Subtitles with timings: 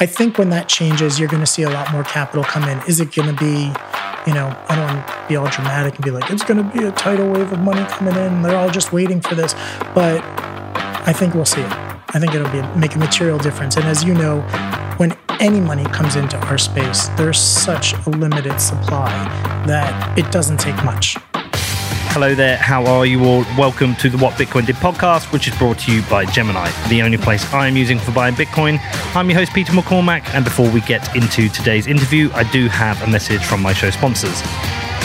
[0.00, 2.78] I think when that changes, you're going to see a lot more capital come in.
[2.86, 3.72] Is it going to be,
[4.28, 6.78] you know, I don't want to be all dramatic and be like, it's going to
[6.78, 8.42] be a tidal wave of money coming in.
[8.42, 9.54] They're all just waiting for this.
[9.96, 11.72] But I think we'll see it.
[11.72, 13.76] I think it'll be make a material difference.
[13.76, 14.40] And as you know,
[14.98, 19.10] when any money comes into our space, there's such a limited supply
[19.66, 21.16] that it doesn't take much.
[22.10, 23.44] Hello there, how are you all?
[23.56, 27.02] Welcome to the What Bitcoin Did podcast, which is brought to you by Gemini, the
[27.02, 28.80] only place I'm using for buying Bitcoin.
[29.14, 33.00] I'm your host, Peter McCormack, and before we get into today's interview, I do have
[33.02, 34.42] a message from my show sponsors.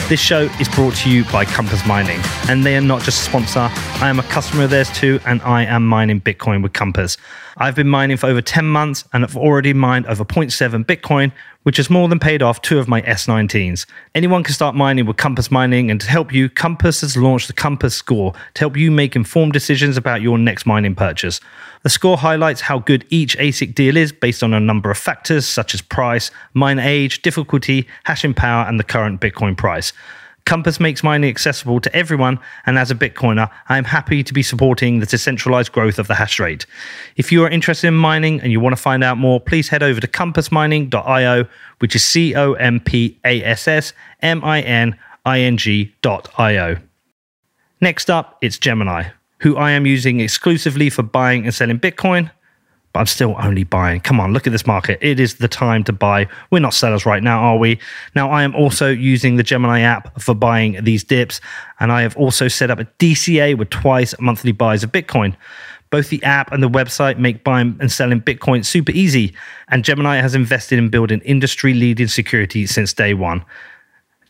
[0.10, 2.20] This show is brought to you by Compass Mining,
[2.50, 3.70] and they are not just a sponsor.
[4.02, 7.18] I am a customer of theirs too, and I am mining Bitcoin with Compass.
[7.58, 11.32] I've been mining for over 10 months and have already mined over 0.7 Bitcoin,
[11.64, 13.86] which has more than paid off two of my S19s.
[14.16, 17.54] Anyone can start mining with Compass Mining, and to help you, Compass has launched the
[17.54, 21.40] Compass Score to help you make informed decisions about your next mining purchase.
[21.84, 25.46] The score highlights how good each ASIC deal is based on a number of factors
[25.46, 29.94] such as price, mine age, difficulty, hashing power, and the current Bitcoin price.
[30.46, 34.44] Compass makes mining accessible to everyone, and as a Bitcoiner, I am happy to be
[34.44, 36.66] supporting the decentralized growth of the hash rate.
[37.16, 39.82] If you are interested in mining and you want to find out more, please head
[39.82, 41.46] over to compassmining.io,
[41.80, 46.78] which is C O M P A S S M I N I N G.io.
[47.80, 52.32] Next up, it's Gemini, who I am using exclusively for buying and selling Bitcoin
[52.94, 54.00] but I'm still only buying.
[54.02, 55.00] Come on, look at this market.
[55.02, 56.28] It is the time to buy.
[56.52, 57.80] We're not sellers right now, are we?
[58.16, 61.42] Now, I am also using the Gemini app for buying these dips,
[61.80, 65.36] and I have also set up a DCA with twice monthly buys of Bitcoin.
[65.90, 69.34] Both the app and the website make buying and selling Bitcoin super easy,
[69.70, 73.44] and Gemini has invested in building industry leading security since day one.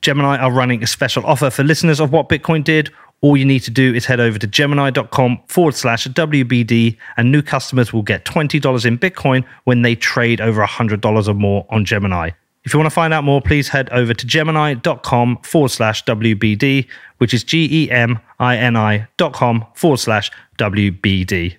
[0.01, 2.91] Gemini are running a special offer for listeners of what Bitcoin did
[3.23, 7.41] all you need to do is head over to gemini.com forward slash WBD, and new
[7.41, 12.31] customers will get $20 in Bitcoin when they trade over $100 or more on Gemini.
[12.65, 16.85] If you want to find out more, please head over to gemini.com forward slash WBD,
[17.17, 21.57] which is G E M I N I dot com forward slash WBD.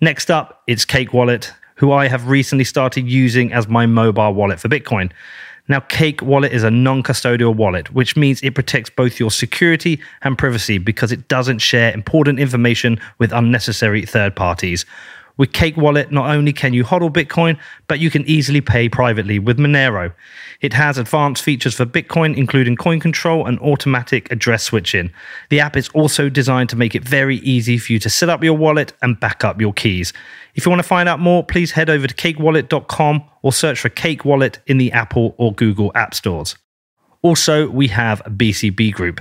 [0.00, 4.58] Next up, it's Cake Wallet, who I have recently started using as my mobile wallet
[4.58, 5.12] for Bitcoin.
[5.66, 9.98] Now, Cake Wallet is a non custodial wallet, which means it protects both your security
[10.22, 14.84] and privacy because it doesn't share important information with unnecessary third parties.
[15.36, 17.58] With Cake Wallet, not only can you hodl Bitcoin,
[17.88, 20.12] but you can easily pay privately with Monero.
[20.60, 25.10] It has advanced features for Bitcoin, including coin control and automatic address switching.
[25.50, 28.44] The app is also designed to make it very easy for you to set up
[28.44, 30.12] your wallet and back up your keys.
[30.54, 33.88] If you want to find out more, please head over to cakewallet.com or search for
[33.88, 36.56] Cake Wallet in the Apple or Google App Stores.
[37.22, 39.20] Also, we have BCB Group.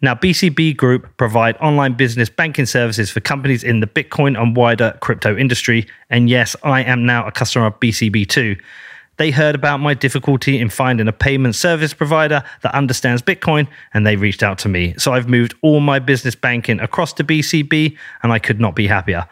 [0.00, 4.98] Now, BCB Group provide online business banking services for companies in the Bitcoin and wider
[5.00, 5.86] crypto industry.
[6.10, 8.56] And yes, I am now a customer of BCB too.
[9.18, 14.04] They heard about my difficulty in finding a payment service provider that understands Bitcoin and
[14.04, 14.94] they reached out to me.
[14.98, 18.88] So I've moved all my business banking across to BCB and I could not be
[18.88, 19.28] happier.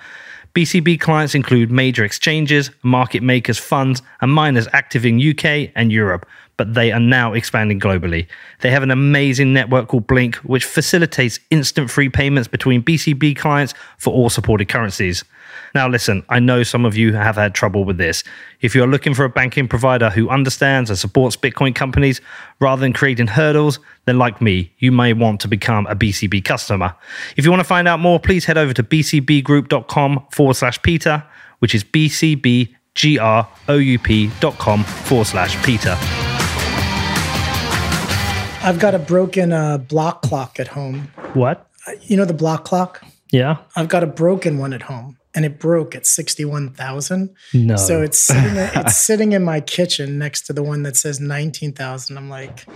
[0.54, 6.26] BCB clients include major exchanges, market makers, funds, and miners active in UK and Europe,
[6.60, 8.26] but they are now expanding globally.
[8.60, 13.72] They have an amazing network called Blink, which facilitates instant free payments between BCB clients
[13.96, 15.24] for all supported currencies.
[15.74, 18.24] Now, listen, I know some of you have had trouble with this.
[18.60, 22.20] If you're looking for a banking provider who understands and supports Bitcoin companies
[22.60, 26.94] rather than creating hurdles, then like me, you may want to become a BCB customer.
[27.38, 31.24] If you want to find out more, please head over to bcbgroup.com forward slash Peter,
[31.60, 35.96] which is bcbgroup.com forward slash Peter.
[38.62, 41.10] I've got a broken uh, block clock at home.
[41.32, 41.66] What?
[42.02, 43.02] You know the block clock?
[43.32, 43.58] Yeah.
[43.74, 47.34] I've got a broken one at home and it broke at 61,000.
[47.54, 47.76] No.
[47.76, 52.16] So it's sitting, it's sitting in my kitchen next to the one that says 19,000.
[52.18, 52.66] I'm like,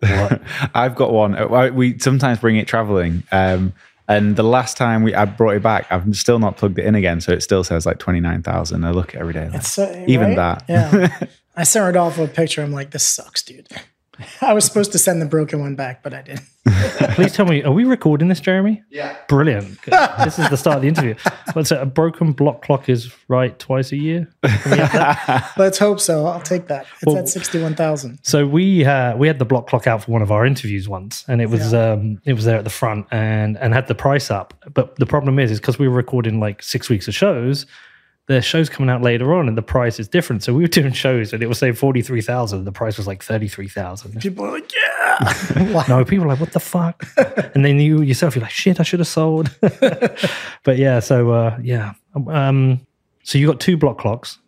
[0.00, 0.40] what?
[0.74, 1.34] I've got one.
[1.36, 3.22] Uh, we sometimes bring it traveling.
[3.30, 3.74] Um,
[4.08, 6.94] and the last time we I brought it back, I've still not plugged it in
[6.94, 8.84] again, so it still says like twenty nine thousand.
[8.84, 9.48] I look every day.
[9.48, 10.36] Like, uh, even right?
[10.36, 10.64] that.
[10.68, 11.26] yeah.
[11.56, 12.62] I sent Rodolfo a picture.
[12.62, 13.66] I'm like, this sucks, dude.
[14.40, 16.46] I was supposed to send the broken one back, but I didn't.
[17.14, 18.82] Please tell me, are we recording this, Jeremy?
[18.90, 19.16] Yeah.
[19.28, 19.80] Brilliant.
[19.84, 21.14] this is the start of the interview.
[21.52, 21.80] What's it?
[21.80, 24.28] A broken block clock is right twice a year.
[25.56, 26.26] Let's hope so.
[26.26, 26.86] I'll take that.
[26.96, 28.18] It's well, at sixty-one thousand.
[28.22, 31.24] So we uh, we had the block clock out for one of our interviews once,
[31.28, 31.92] and it was yeah.
[31.92, 34.54] um, it was there at the front and and had the price up.
[34.74, 37.66] But the problem is, is because we were recording like six weeks of shows
[38.26, 40.42] the show's coming out later on and the price is different.
[40.42, 42.64] So we were doing shows and it was saying 43,000.
[42.64, 44.20] The price was like 33,000.
[44.20, 45.84] People are like, yeah.
[45.88, 47.06] no, people are like, what the fuck?
[47.54, 49.54] and then you yourself, you're like, shit, I should have sold.
[49.60, 51.94] but yeah, so uh, yeah.
[52.14, 52.80] Um,
[53.22, 54.38] so you got two block clocks.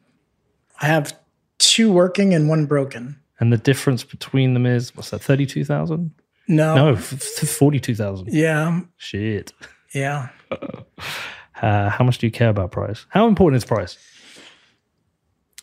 [0.81, 1.17] I have
[1.59, 3.21] two working and one broken.
[3.41, 5.21] And the difference between them is what's that?
[5.21, 6.13] Thirty two thousand?
[6.49, 8.29] No, no, forty two thousand.
[8.33, 8.81] Yeah.
[8.97, 9.53] Shit.
[9.95, 10.31] Yeah.
[11.63, 13.07] Uh, how much do you care about price?
[13.09, 13.99] How important is price?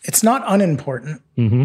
[0.03, 1.21] It's not unimportant.
[1.37, 1.63] Mm-hmm.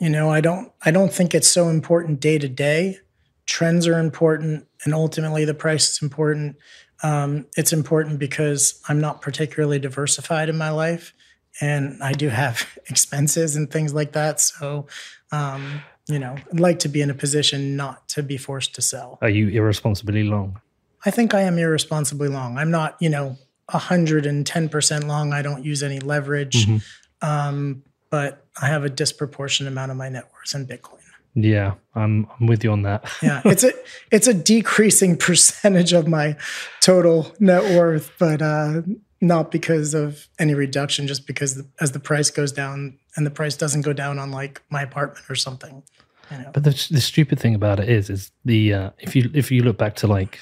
[0.00, 0.72] You know, I don't.
[0.84, 2.98] I don't think it's so important day to day.
[3.46, 6.56] Trends are important, and ultimately, the price is important.
[7.02, 11.12] Um, it's important because I'm not particularly diversified in my life,
[11.60, 14.40] and I do have expenses and things like that.
[14.40, 14.86] So,
[15.30, 18.82] um, you know, I'd like to be in a position not to be forced to
[18.82, 19.18] sell.
[19.22, 20.60] Are you irresponsibly long?
[21.04, 22.58] I think I am irresponsibly long.
[22.58, 23.36] I'm not, you know,
[23.72, 25.32] 110% long.
[25.32, 26.66] I don't use any leverage.
[26.66, 27.28] Mm-hmm.
[27.28, 30.98] Um, but I have a disproportionate amount of my net worth in Bitcoin.
[31.34, 33.10] Yeah, I'm I'm with you on that.
[33.22, 33.72] yeah, it's a
[34.12, 36.36] it's a decreasing percentage of my
[36.80, 38.82] total net worth, but uh,
[39.22, 43.30] not because of any reduction, just because the, as the price goes down and the
[43.30, 45.82] price doesn't go down on like my apartment or something.
[46.30, 46.50] You know?
[46.52, 49.62] But the the stupid thing about it is, is the uh, if you if you
[49.62, 50.40] look back to like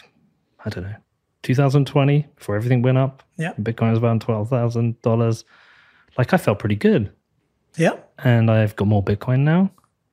[0.64, 0.96] I don't know
[1.42, 5.44] 2020 before everything went up, yeah, Bitcoin was around twelve thousand dollars.
[6.18, 7.12] Like I felt pretty good.
[7.76, 9.70] Yeah, and I've got more Bitcoin now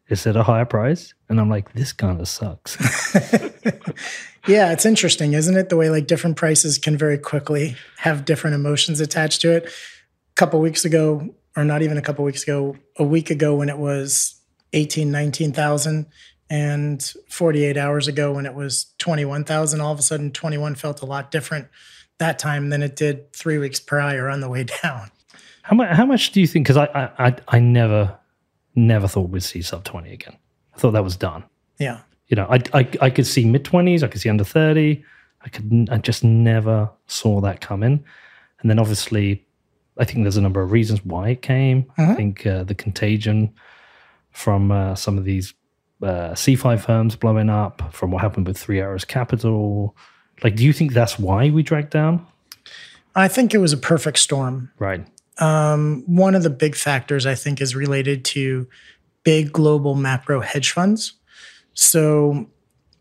[0.10, 1.14] it's at a higher price.
[1.30, 2.78] And I'm like, this kind of sucks.
[4.48, 5.70] yeah, it's interesting, isn't it?
[5.70, 9.66] The way like different prices can very quickly have different emotions attached to it.
[9.66, 13.70] A couple weeks ago, or not even a couple weeks ago, a week ago when
[13.70, 14.40] it was
[14.74, 16.06] 18, 19,000
[16.50, 21.06] and 48 hours ago when it was 21,000, all of a sudden 21 felt a
[21.06, 21.68] lot different
[22.20, 25.12] that time than it did three weeks prior on the way down.
[25.64, 26.66] How much, how much do you think?
[26.66, 28.18] Because I, I, I never
[28.78, 30.38] never thought we'd see sub 20 again.
[30.76, 31.44] I thought that was done.
[31.80, 32.02] Yeah.
[32.28, 35.04] You know, I, I, I could see mid 20s, I could see under 30.
[35.42, 38.04] I could, I just never saw that coming.
[38.62, 39.46] And then obviously,
[39.98, 41.92] I think there's a number of reasons why it came.
[41.98, 42.16] I uh-huh.
[42.16, 43.54] think uh, the contagion
[44.32, 45.54] from uh, some of these
[46.02, 49.96] uh, CeFi firms blowing up, from what happened with Three Arrows Capital.
[50.44, 52.26] Like, do you think that's why we dragged down?
[53.16, 54.72] I think it was a perfect storm.
[54.78, 55.06] Right.
[55.40, 58.68] Um, one of the big factors I think is related to
[59.24, 61.14] big global macro hedge funds.
[61.74, 62.48] So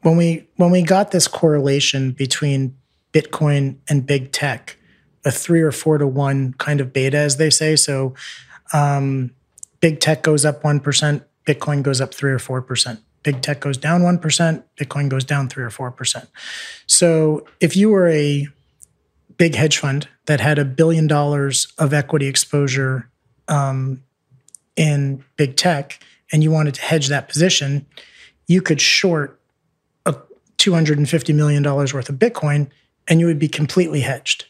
[0.02, 2.76] when we when we got this correlation between
[3.12, 4.76] Bitcoin and big tech,
[5.24, 7.76] a three or four to one kind of beta, as they say.
[7.76, 8.14] So
[8.72, 9.30] um,
[9.80, 13.00] big tech goes up one percent, Bitcoin goes up three or four percent.
[13.22, 16.28] Big tech goes down one percent, Bitcoin goes down three or four percent.
[16.86, 18.48] So if you were a
[19.36, 23.08] big hedge fund that had a billion dollars of equity exposure
[23.48, 24.02] um,
[24.76, 26.00] in big tech
[26.32, 27.86] and you wanted to hedge that position,
[28.46, 29.40] you could short
[30.04, 30.14] a
[30.58, 32.68] $250 million worth of Bitcoin
[33.08, 34.46] and you would be completely hedged.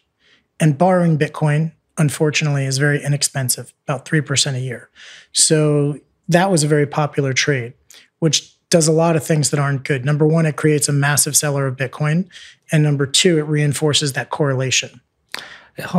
[0.59, 4.89] And borrowing Bitcoin, unfortunately, is very inexpensive, about 3% a year.
[5.33, 7.75] So that was a very popular trade,
[8.19, 10.05] which does a lot of things that aren't good.
[10.05, 12.29] Number one, it creates a massive seller of Bitcoin.
[12.73, 15.01] And number two, it reinforces that correlation.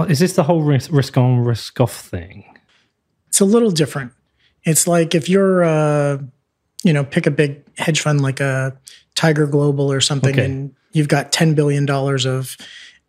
[0.10, 2.46] Is this the whole risk, risk on, risk off thing?
[3.28, 4.12] It's a little different.
[4.64, 6.18] It's like if you're, uh,
[6.84, 8.78] you know, pick a big hedge fund like a
[9.16, 10.46] Tiger Global or something, okay.
[10.46, 12.58] and you've got $10 billion of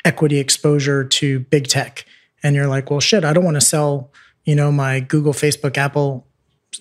[0.05, 2.05] equity exposure to big tech.
[2.43, 4.13] And you're like, well, shit, I don't want to sell,
[4.45, 6.28] you know, my Google, Facebook, Apple,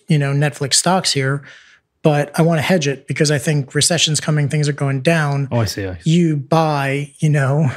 [0.08, 1.44] you know, Netflix stocks here
[2.04, 5.50] but I want to hedge it because I think recession's coming, things are going down.
[5.52, 5.86] Oh, I see.
[5.86, 6.10] I see.
[6.10, 7.70] You buy, you know,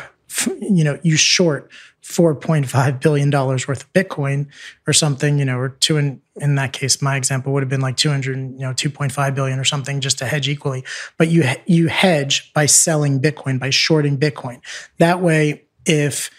[0.61, 1.69] you know, you short
[2.01, 4.47] four point five billion dollars worth of Bitcoin
[4.87, 7.81] or something, you know, or two in in that case, my example would have been
[7.81, 10.85] like two hundred, you know, two point five billion or something, just to hedge equally.
[11.19, 14.61] But you you hedge by selling Bitcoin, by shorting Bitcoin.
[14.99, 16.31] That way, if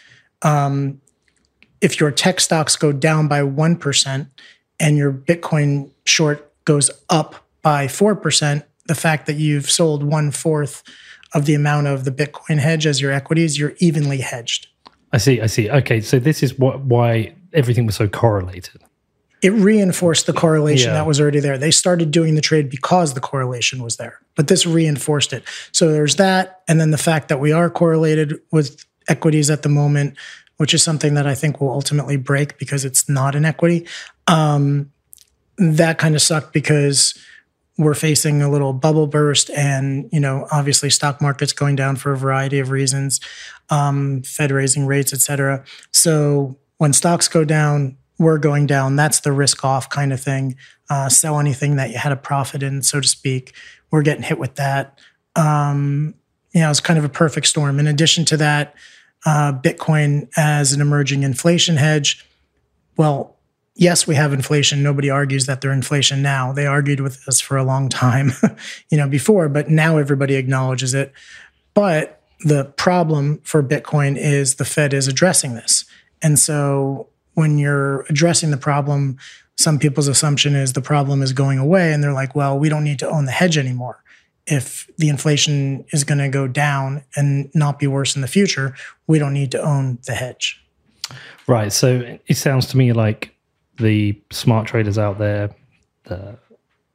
[0.44, 1.02] um,
[1.82, 4.30] if your tech stocks go down by one percent
[4.82, 10.84] and your Bitcoin short goes up by 4%, the fact that you've sold one fourth
[11.34, 14.68] of the amount of the Bitcoin hedge as your equities, you're evenly hedged.
[15.14, 15.40] I see.
[15.40, 15.70] I see.
[15.70, 16.02] Okay.
[16.02, 18.82] So this is what why everything was so correlated.
[19.42, 20.96] It reinforced the correlation yeah.
[20.96, 21.58] that was already there.
[21.58, 25.44] They started doing the trade because the correlation was there, but this reinforced it.
[25.72, 26.62] So there's that.
[26.68, 30.16] And then the fact that we are correlated with equities at the moment,
[30.62, 33.88] which is something that I think will ultimately break because it's not an equity.
[34.28, 34.92] Um,
[35.58, 37.18] that kind of sucked because
[37.80, 42.12] we're facing a little bubble burst and you know obviously stock markets going down for
[42.12, 43.20] a variety of reasons
[43.72, 45.64] um, fed raising rates et cetera.
[45.92, 48.96] So when stocks go down we're going down.
[48.96, 50.58] That's the risk off kind of thing.
[50.92, 53.56] Uh, sell anything that you had a profit in so to speak.
[53.90, 55.00] We're getting hit with that.
[55.36, 56.14] Um,
[56.54, 57.80] you know it's kind of a perfect storm.
[57.80, 58.76] In addition to that
[59.26, 62.26] uh, bitcoin as an emerging inflation hedge
[62.98, 63.38] well
[63.76, 64.84] yes, we have inflation.
[64.84, 66.52] Nobody argues that there's inflation now.
[66.52, 68.32] They argued with us for a long time,
[68.90, 71.12] you know, before, but now everybody acknowledges it.
[71.74, 75.86] But the problem for Bitcoin is the Fed is addressing this.
[76.22, 79.18] And so when you're addressing the problem,
[79.58, 82.84] some people's assumption is the problem is going away and they're like, well, we don't
[82.84, 84.04] need to own the hedge anymore.
[84.48, 88.76] If the inflation is going to go down and not be worse in the future,
[89.08, 90.64] we don't need to own the hedge.
[91.48, 91.72] Right.
[91.72, 93.36] So it sounds to me like
[93.78, 95.52] the smart traders out there
[96.10, 96.34] uh,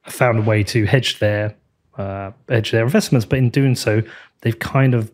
[0.06, 1.54] found a way to hedge their
[1.98, 4.02] uh, hedge their investments, but in doing so,
[4.42, 5.10] they've kind of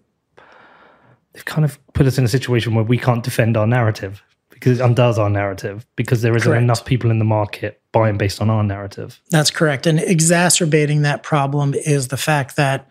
[1.32, 4.22] they've kind of put us in a situation where we can't defend our narrative
[4.62, 6.62] because it undoes our narrative because there isn't correct.
[6.62, 9.20] enough people in the market buying based on our narrative.
[9.30, 12.88] That's correct, and exacerbating that problem is the fact that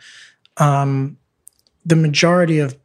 [0.57, 1.17] um,
[1.85, 2.77] the majority of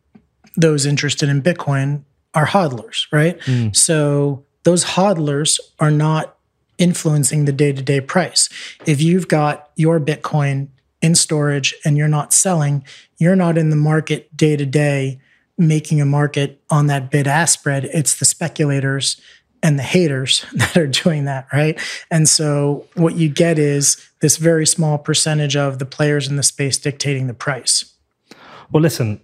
[0.57, 3.41] those interested in Bitcoin are hodlers, right?
[3.41, 3.75] Mm.
[3.75, 6.37] So those hodlers are not
[6.79, 8.49] influencing the day to day price.
[8.87, 10.69] If you've got your Bitcoin
[11.03, 12.85] in storage and you're not selling,
[13.19, 15.19] you're not in the market day to day
[15.59, 17.85] making a market on that bid ask spread.
[17.87, 19.21] It's the speculators
[19.63, 21.79] and the haters that are doing that, right?
[22.11, 26.43] And so what you get is this very small percentage of the players in the
[26.43, 27.93] space dictating the price.
[28.71, 29.21] Well, listen,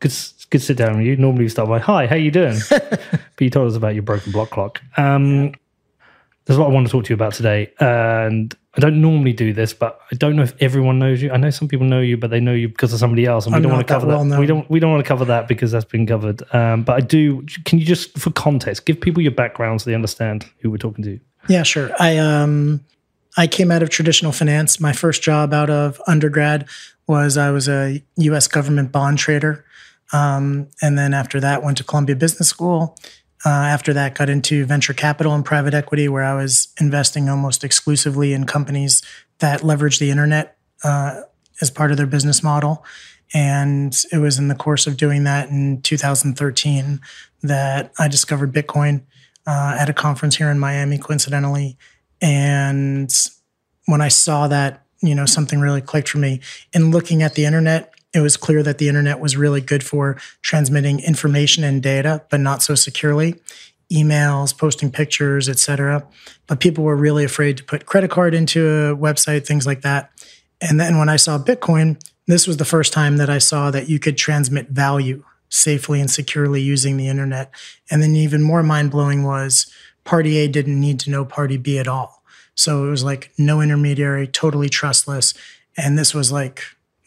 [0.00, 0.14] good,
[0.50, 1.16] good sit down with you.
[1.16, 4.30] Normally, you start by, "Hi, how you doing?" but you told us about your broken
[4.32, 4.80] block clock.
[4.96, 5.52] Um,
[6.44, 9.32] there's a lot I want to talk to you about today, and I don't normally
[9.32, 11.30] do this, but I don't know if everyone knows you.
[11.30, 13.52] I know some people know you, but they know you because of somebody else, and
[13.52, 14.28] we I'm don't want to cover that.
[14.28, 14.40] that.
[14.40, 14.68] We don't.
[14.70, 16.42] We don't want to cover that because that's been covered.
[16.54, 17.46] Um, but I do.
[17.64, 21.04] Can you just, for context, give people your background so they understand who we're talking
[21.04, 21.20] to?
[21.48, 21.90] Yeah, sure.
[22.00, 22.84] I um,
[23.36, 24.80] I came out of traditional finance.
[24.80, 26.68] My first job out of undergrad
[27.06, 28.48] was I was a U.S.
[28.48, 29.64] government bond trader.
[30.12, 32.96] Um, and then after that, went to Columbia Business School.
[33.44, 37.64] Uh, after that, got into venture capital and private equity, where I was investing almost
[37.64, 39.02] exclusively in companies
[39.38, 41.22] that leverage the internet uh,
[41.60, 42.84] as part of their business model.
[43.34, 47.00] And it was in the course of doing that in 2013
[47.42, 49.02] that I discovered Bitcoin
[49.46, 51.76] uh, at a conference here in Miami, coincidentally.
[52.20, 53.10] And
[53.86, 56.40] when I saw that, you know, something really clicked for me.
[56.72, 60.16] In looking at the internet, it was clear that the internet was really good for
[60.42, 63.36] transmitting information and data, but not so securely.
[63.90, 66.06] Emails, posting pictures, etc.
[66.46, 70.10] But people were really afraid to put credit card into a website, things like that.
[70.60, 73.88] And then when I saw Bitcoin, this was the first time that I saw that
[73.88, 77.50] you could transmit value safely and securely using the internet.
[77.90, 79.70] And then even more mind blowing was
[80.04, 82.22] party A didn't need to know party B at all.
[82.54, 85.34] So it was like no intermediary, totally trustless.
[85.76, 86.62] And this was like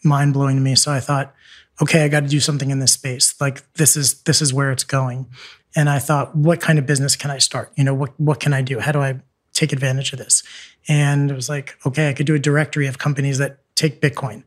[0.06, 0.74] mind blowing to me.
[0.74, 1.34] So I thought,
[1.82, 3.34] okay, I got to do something in this space.
[3.40, 5.26] Like this is this is where it's going.
[5.74, 7.72] And I thought, what kind of business can I start?
[7.76, 8.80] You know, what what can I do?
[8.80, 9.20] How do I
[9.52, 10.42] take advantage of this?
[10.88, 14.44] And it was like, okay, I could do a directory of companies that take Bitcoin.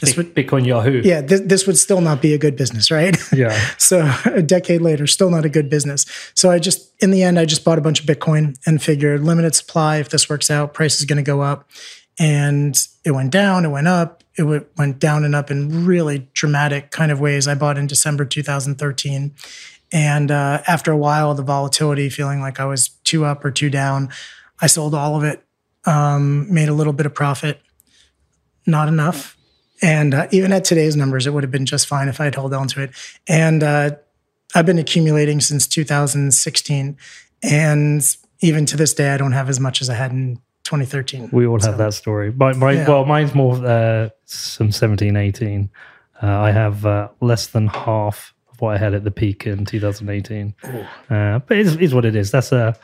[0.00, 1.00] This would, Bitcoin Yahoo.
[1.02, 3.16] Yeah, this, this would still not be a good business, right?
[3.32, 3.58] Yeah.
[3.76, 6.06] so a decade later, still not a good business.
[6.34, 9.22] So I just, in the end, I just bought a bunch of Bitcoin and figured
[9.22, 9.98] limited supply.
[9.98, 11.68] If this works out, price is going to go up.
[12.18, 16.90] And it went down, it went up, it went down and up in really dramatic
[16.90, 17.48] kind of ways.
[17.48, 19.34] I bought in December 2013.
[19.92, 23.70] And uh, after a while, the volatility, feeling like I was too up or too
[23.70, 24.10] down,
[24.60, 25.44] I sold all of it,
[25.84, 27.60] um, made a little bit of profit,
[28.66, 29.36] not enough.
[29.82, 32.34] And uh, even at today's numbers, it would have been just fine if I had
[32.34, 32.90] held on to it.
[33.28, 33.90] And uh,
[34.54, 36.96] I've been accumulating since 2016.
[37.42, 41.30] And even to this day, I don't have as much as I had in 2013.
[41.32, 41.70] We all so.
[41.70, 42.32] have that story.
[42.32, 42.88] My, my yeah.
[42.88, 45.70] Well, mine's more uh, some 17, 18.
[46.22, 49.64] Uh, I have uh, less than half of what I had at the peak in
[49.64, 50.54] 2018.
[50.62, 52.30] Uh, but it is, is, what it is.
[52.30, 52.76] That's a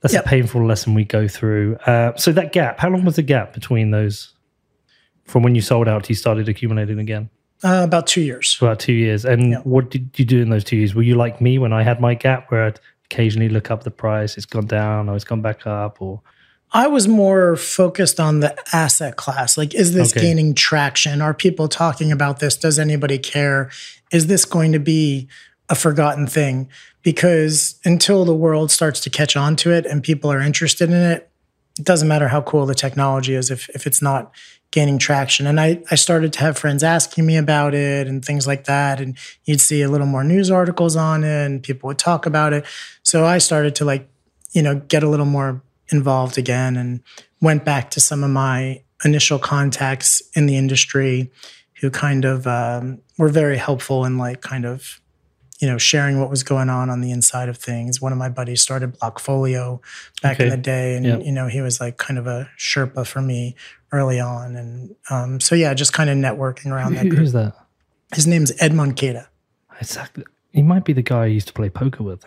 [0.00, 0.26] that's yep.
[0.26, 1.76] a painful lesson we go through.
[1.86, 4.34] Uh, so that gap, how long was the gap between those
[5.24, 7.30] from when you sold out to you started accumulating again?
[7.64, 8.58] Uh, about two years.
[8.60, 9.24] About two years.
[9.24, 9.66] And yep.
[9.66, 10.94] what did you do in those two years?
[10.94, 13.90] Were you like me when I had my gap where I'd occasionally look up the
[13.90, 16.20] price, it's gone down, or it's gone back up, or
[16.72, 19.56] I was more focused on the asset class.
[19.56, 20.26] Like, is this okay.
[20.26, 21.22] gaining traction?
[21.22, 22.56] Are people talking about this?
[22.56, 23.70] Does anybody care?
[24.12, 25.28] Is this going to be
[25.68, 26.68] a forgotten thing?
[27.02, 30.96] Because until the world starts to catch on to it and people are interested in
[30.96, 31.30] it,
[31.78, 34.32] it doesn't matter how cool the technology is if, if it's not
[34.70, 35.46] gaining traction.
[35.46, 39.00] And I, I started to have friends asking me about it and things like that.
[39.00, 42.52] And you'd see a little more news articles on it and people would talk about
[42.52, 42.64] it.
[43.02, 44.08] So I started to like,
[44.52, 47.00] you know, get a little more involved again and
[47.40, 51.30] went back to some of my initial contacts in the industry
[51.80, 55.00] who kind of um, were very helpful in like kind of
[55.58, 58.00] you know, sharing what was going on on the inside of things.
[58.00, 59.80] One of my buddies started Blockfolio
[60.22, 60.44] back okay.
[60.44, 61.22] in the day, and yep.
[61.24, 63.56] you know, he was like kind of a Sherpa for me
[63.92, 67.08] early on, and um, so yeah, just kind of networking around that.
[67.08, 67.18] Group.
[67.18, 67.54] Who's that?
[68.14, 69.28] His name's Ed Moncada.
[69.80, 70.24] Exactly.
[70.52, 72.24] He might be the guy I used to play poker with.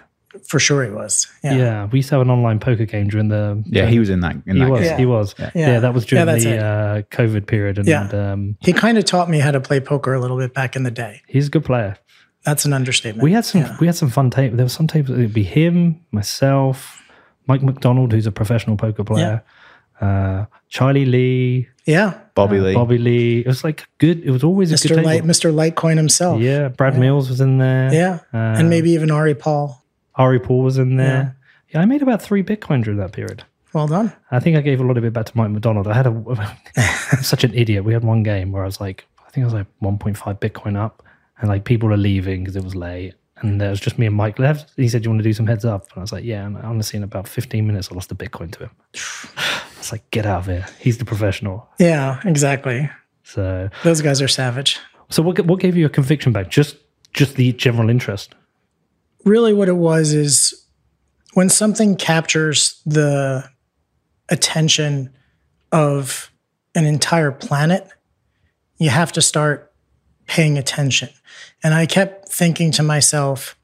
[0.48, 1.28] For sure, he was.
[1.44, 1.56] Yeah.
[1.56, 3.64] yeah, we used to have an online poker game during the.
[3.66, 4.36] Yeah, he was in that.
[4.46, 4.82] In he that was.
[4.82, 5.00] Game.
[5.00, 5.36] He was.
[5.40, 5.52] Yeah.
[5.56, 5.80] yeah.
[5.80, 7.80] that was during the uh, COVID period.
[7.80, 8.10] And, yeah.
[8.10, 10.84] Um, he kind of taught me how to play poker a little bit back in
[10.84, 11.22] the day.
[11.28, 11.98] He's a good player.
[12.46, 13.24] That's an understatement.
[13.24, 13.62] We had some.
[13.62, 13.78] Yeah.
[13.80, 14.54] We had some fun tape.
[14.54, 15.10] There were some tapes.
[15.10, 17.02] It'd be him, myself,
[17.48, 19.44] Mike McDonald, who's a professional poker player,
[20.00, 21.68] uh, Charlie Lee.
[21.86, 22.74] Yeah, Bobby uh, Lee.
[22.76, 23.40] Bobby Lee.
[23.40, 24.24] It was like good.
[24.24, 24.86] It was always Mr.
[24.86, 25.52] a good Light, Mr.
[25.52, 26.40] Litecoin himself.
[26.40, 27.00] Yeah, Brad yeah.
[27.00, 27.94] Mills was in there.
[27.94, 29.79] Yeah, uh, and maybe even Ari Paul.
[30.20, 31.36] Ari Paul was in there.
[31.72, 31.80] Yeah.
[31.80, 33.44] yeah, I made about three Bitcoin during that period.
[33.74, 34.12] Well done.
[34.32, 35.88] I think I gave a lot of it back to Mike McDonald.
[35.88, 36.58] I had a
[37.14, 37.84] I'm such an idiot.
[37.84, 40.76] We had one game where I was like, I think I was like 1.5 Bitcoin
[40.76, 41.04] up,
[41.40, 44.16] and like people are leaving because it was late, and there was just me and
[44.16, 44.74] Mike left.
[44.76, 46.58] He said, "You want to do some heads up?" And I was like, "Yeah." And
[46.58, 48.72] honestly, in about 15 minutes, I lost a Bitcoin to him.
[49.38, 50.66] I was like, "Get out of here!
[50.80, 52.90] He's the professional." Yeah, exactly.
[53.24, 54.80] So those guys are savage.
[55.10, 56.50] So what what gave you a conviction back?
[56.50, 56.78] Just
[57.14, 58.34] just the general interest
[59.26, 60.66] really what it was is
[61.34, 63.50] when something captures the
[64.30, 65.14] attention
[65.72, 66.32] of
[66.76, 67.88] an entire planet,
[68.78, 69.72] you have to start
[70.28, 71.10] paying attention.
[71.64, 73.58] And I kept thinking to myself,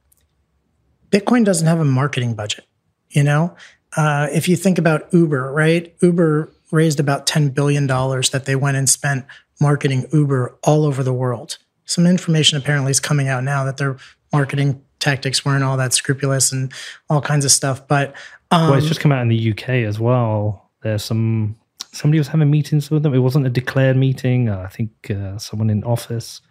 [1.09, 2.65] Bitcoin doesn't have a marketing budget.
[3.09, 3.55] You know,
[3.95, 5.95] uh, if you think about Uber, right?
[6.01, 9.25] Uber raised about $10 billion that they went and spent
[9.61, 11.57] marketing Uber all over the world.
[11.85, 13.97] Some information apparently is coming out now that they're
[14.33, 16.73] marketing tactics weren't all that scrupulous and
[17.09, 17.87] all kinds of stuff.
[17.87, 18.15] But
[18.51, 20.69] um, well, it's just come out in the UK as well.
[20.81, 21.55] There's some
[21.91, 23.13] somebody was having meetings with them.
[23.13, 24.49] It wasn't a declared meeting.
[24.49, 26.41] Uh, I think uh, someone in office.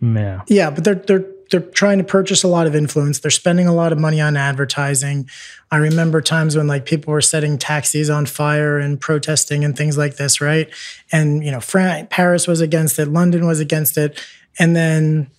[0.00, 3.18] Yeah, yeah, but they're they're they're trying to purchase a lot of influence.
[3.18, 5.28] They're spending a lot of money on advertising.
[5.70, 9.98] I remember times when like people were setting taxis on fire and protesting and things
[9.98, 10.68] like this, right?
[11.10, 14.22] And you know, France, Paris was against it, London was against it,
[14.58, 15.30] and then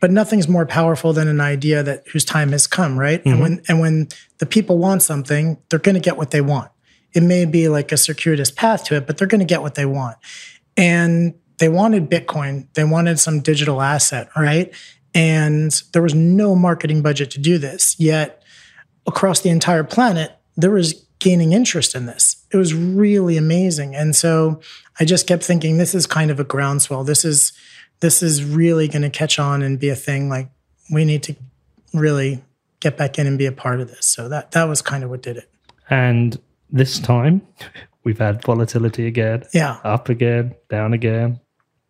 [0.00, 3.20] but nothing's more powerful than an idea that whose time has come, right?
[3.20, 3.30] Mm-hmm.
[3.30, 4.08] And when and when
[4.38, 6.70] the people want something, they're going to get what they want.
[7.14, 9.74] It may be like a circuitous path to it, but they're going to get what
[9.74, 10.18] they want.
[10.76, 14.72] And they wanted Bitcoin, they wanted some digital asset, right?
[15.14, 17.96] And there was no marketing budget to do this.
[17.98, 18.42] Yet
[19.06, 22.44] across the entire planet, there was gaining interest in this.
[22.52, 23.96] It was really amazing.
[23.96, 24.60] And so
[25.00, 27.04] I just kept thinking this is kind of a groundswell.
[27.04, 27.52] This is
[28.00, 30.28] this is really going to catch on and be a thing.
[30.28, 30.50] Like
[30.90, 31.36] we need to
[31.92, 32.42] really
[32.80, 34.06] get back in and be a part of this.
[34.06, 35.50] So that that was kind of what did it.
[35.90, 36.38] And
[36.70, 37.42] this time
[38.04, 39.44] we've had volatility again.
[39.52, 39.78] Yeah.
[39.84, 41.40] Up again, down again.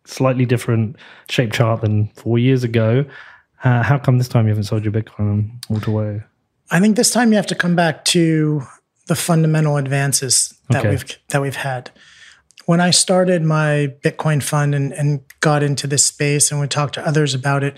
[0.05, 0.95] Slightly different
[1.29, 3.05] shape chart than four years ago.
[3.63, 6.21] Uh, how come this time you haven't sold your Bitcoin all the way?
[6.71, 8.63] I think this time you have to come back to
[9.07, 10.89] the fundamental advances that okay.
[10.89, 11.91] we've that we've had
[12.69, 16.93] when I started my Bitcoin fund and, and got into this space and we talked
[16.93, 17.75] to others about it,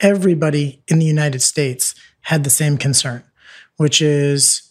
[0.00, 3.24] everybody in the United States had the same concern,
[3.78, 4.70] which is,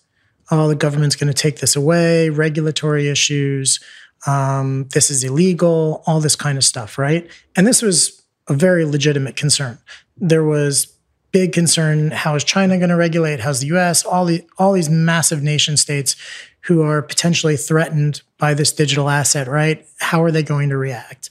[0.51, 3.79] oh, the government's going to take this away, regulatory issues,
[4.27, 7.27] um, this is illegal, all this kind of stuff, right?
[7.55, 9.79] And this was a very legitimate concern.
[10.17, 10.93] There was
[11.31, 13.39] big concern: how is China going to regulate?
[13.39, 14.05] How's the U.S.
[14.05, 16.15] All the all these massive nation states
[16.63, 19.85] who are potentially threatened by this digital asset, right?
[19.99, 21.29] How are they going to react?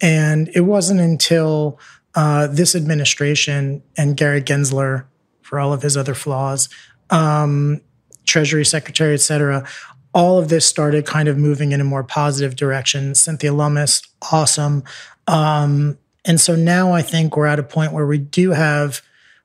[0.00, 1.78] And it wasn't until
[2.14, 5.04] uh, this administration and Gary Gensler,
[5.40, 6.68] for all of his other flaws,
[7.10, 7.80] um,
[8.26, 9.66] Treasury Secretary, et cetera,
[10.12, 13.14] all of this started kind of moving in a more positive direction.
[13.14, 14.82] Cynthia Lummis, awesome.
[15.26, 19.02] Um, and so now I think we're at a point where we do have,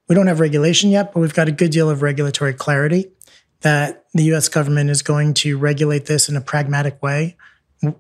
[0.07, 3.11] we don't have regulation yet, but we've got a good deal of regulatory clarity
[3.61, 7.37] that the US government is going to regulate this in a pragmatic way.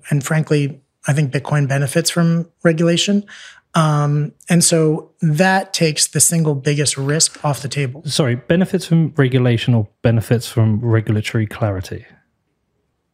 [0.09, 3.25] And frankly, I think Bitcoin benefits from regulation.
[3.73, 8.03] Um, and so that takes the single biggest risk off the table.
[8.05, 12.05] Sorry, benefits from regulation or benefits from regulatory clarity?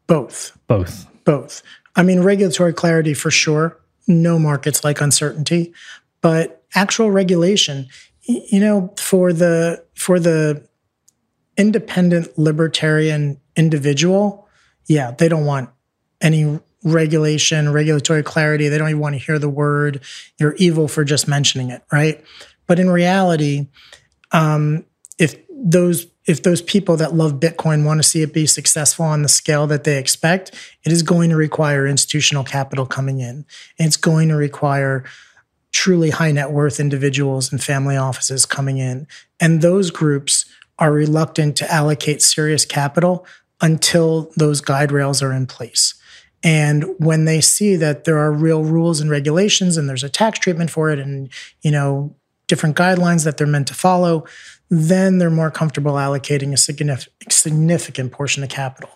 [0.08, 0.58] Both.
[0.68, 1.06] Both.
[1.26, 1.62] Both.
[1.96, 3.80] I mean, regulatory clarity for sure.
[4.08, 5.74] No markets like uncertainty,
[6.22, 7.88] but actual regulation,
[8.22, 10.66] you know, for the for the
[11.58, 14.48] independent libertarian individual,
[14.88, 15.70] yeah, they don't want
[16.22, 18.70] any regulation, regulatory clarity.
[18.70, 20.02] They don't even want to hear the word.
[20.40, 22.24] You're evil for just mentioning it, right?
[22.68, 23.68] But in reality,
[24.32, 24.86] um,
[25.18, 29.22] if those if those people that love Bitcoin want to see it be successful on
[29.22, 30.52] the scale that they expect,
[30.84, 33.46] it is going to require institutional capital coming in.
[33.78, 35.06] It's going to require
[35.72, 39.08] truly high net worth individuals and family offices coming in.
[39.40, 40.46] And those groups
[40.80, 43.26] are reluctant to allocate serious capital
[43.62, 45.96] until those guide rails are in place.
[46.44, 50.38] And when they see that there are real rules and regulations and there's a tax
[50.38, 51.30] treatment for it and,
[51.62, 52.16] you know,
[52.48, 54.26] different guidelines that they're meant to follow,
[54.70, 58.90] then they're more comfortable allocating a significant portion of capital.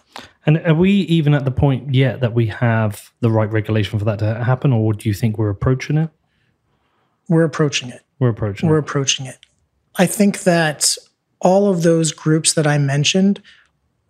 [0.45, 4.05] And are we even at the point yet that we have the right regulation for
[4.05, 6.09] that to happen, or do you think we're approaching it?
[7.27, 8.03] We're approaching it.
[8.19, 8.81] We're approaching We're it.
[8.81, 9.37] approaching it.
[9.95, 10.97] I think that
[11.41, 13.41] all of those groups that I mentioned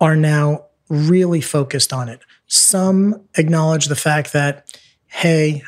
[0.00, 2.20] are now really focused on it.
[2.46, 5.62] Some acknowledge the fact that, hey,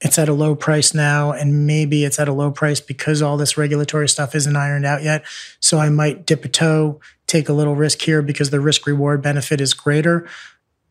[0.00, 3.36] it's at a low price now, and maybe it's at a low price because all
[3.36, 5.24] this regulatory stuff isn't ironed out yet.
[5.60, 9.22] So I might dip a toe, take a little risk here because the risk reward
[9.22, 10.28] benefit is greater.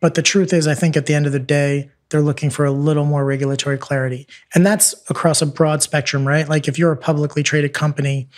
[0.00, 2.64] But the truth is, I think at the end of the day, they're looking for
[2.64, 4.26] a little more regulatory clarity.
[4.54, 6.48] And that's across a broad spectrum, right?
[6.48, 8.28] Like if you're a publicly traded company,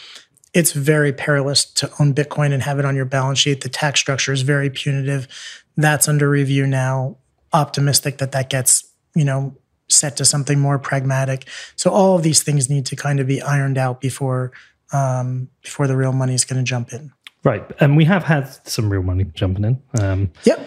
[0.57, 3.61] it's very perilous to own Bitcoin and have it on your balance sheet.
[3.61, 5.29] The tax structure is very punitive.
[5.77, 7.19] That's under review now.
[7.53, 9.55] Optimistic that that gets, you know,
[9.91, 11.47] set to something more pragmatic.
[11.77, 14.51] So all of these things need to kind of be ironed out before
[14.95, 17.13] um, before the real money is going to jump in.
[17.45, 19.83] Right, and we have had some real money jumping in.
[20.01, 20.67] Um, yep.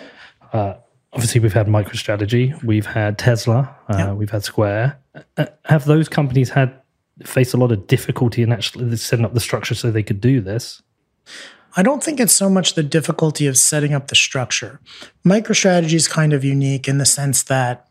[0.54, 0.76] Uh,
[1.14, 4.16] obviously, we've had MicroStrategy, we've had Tesla, uh, yep.
[4.16, 5.00] we've had Square.
[5.36, 6.79] Uh, have those companies had
[7.24, 10.42] faced a lot of difficulty in actually setting up the structure so they could do
[10.42, 10.82] this?
[11.76, 14.80] I don't think it's so much the difficulty of setting up the structure.
[15.26, 17.88] MicroStrategy is kind of unique in the sense that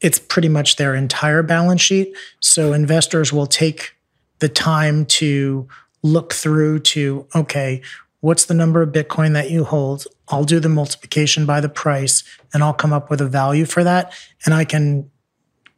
[0.00, 2.14] it's pretty much their entire balance sheet.
[2.40, 3.94] So investors will take
[4.40, 5.68] the time to
[6.02, 7.82] look through to, okay,
[8.20, 10.06] what's the number of Bitcoin that you hold?
[10.28, 13.84] I'll do the multiplication by the price and I'll come up with a value for
[13.84, 14.12] that.
[14.44, 15.10] And I can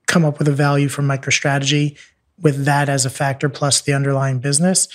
[0.07, 1.99] come up with a value for MicroStrategy
[2.43, 4.89] with that as a factor plus the underlying business.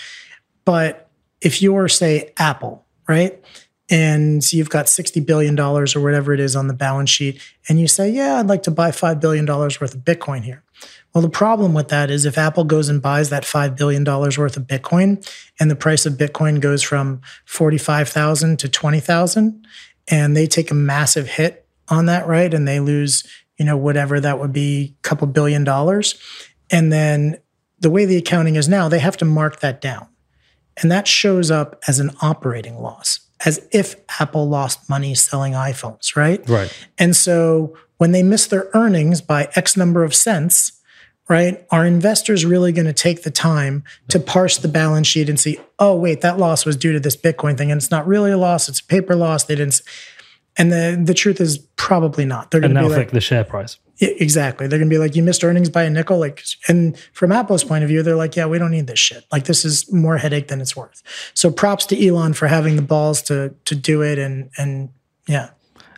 [0.65, 1.09] But
[1.41, 3.41] if you're, say, Apple, right?
[3.89, 7.87] and you've got $60 billion or whatever it is on the balance sheet, and you
[7.87, 10.63] say, Yeah, I'd like to buy $5 billion worth of Bitcoin here.
[11.13, 14.57] Well, the problem with that is if Apple goes and buys that $5 billion worth
[14.57, 15.27] of Bitcoin
[15.59, 19.65] and the price of Bitcoin goes from 45,000 to 20,000
[20.09, 22.53] and they take a massive hit on that, right?
[22.53, 23.25] And they lose,
[23.57, 26.21] you know, whatever that would be, a couple billion dollars.
[26.71, 27.39] And then
[27.79, 30.07] the way the accounting is now, they have to mark that down.
[30.81, 36.15] And that shows up as an operating loss as if Apple lost money selling iPhones,
[36.15, 36.47] right?
[36.49, 36.73] Right.
[36.97, 40.71] And so when they miss their earnings by X number of cents,
[41.29, 45.39] right, are investors really going to take the time to parse the balance sheet and
[45.39, 47.71] see, oh, wait, that loss was due to this Bitcoin thing.
[47.71, 49.43] And it's not really a loss, it's a paper loss.
[49.43, 49.81] They didn't.
[50.57, 52.49] And the, the truth is probably not.
[52.49, 53.77] They're going to be like the share price.
[53.99, 54.67] Exactly.
[54.67, 56.19] They're going to be like, you missed earnings by a nickel.
[56.19, 59.25] Like, and from Apple's point of view, they're like, yeah, we don't need this shit.
[59.31, 61.01] Like, this is more headache than it's worth.
[61.33, 64.19] So props to Elon for having the balls to to do it.
[64.19, 64.89] And and
[65.27, 65.49] yeah.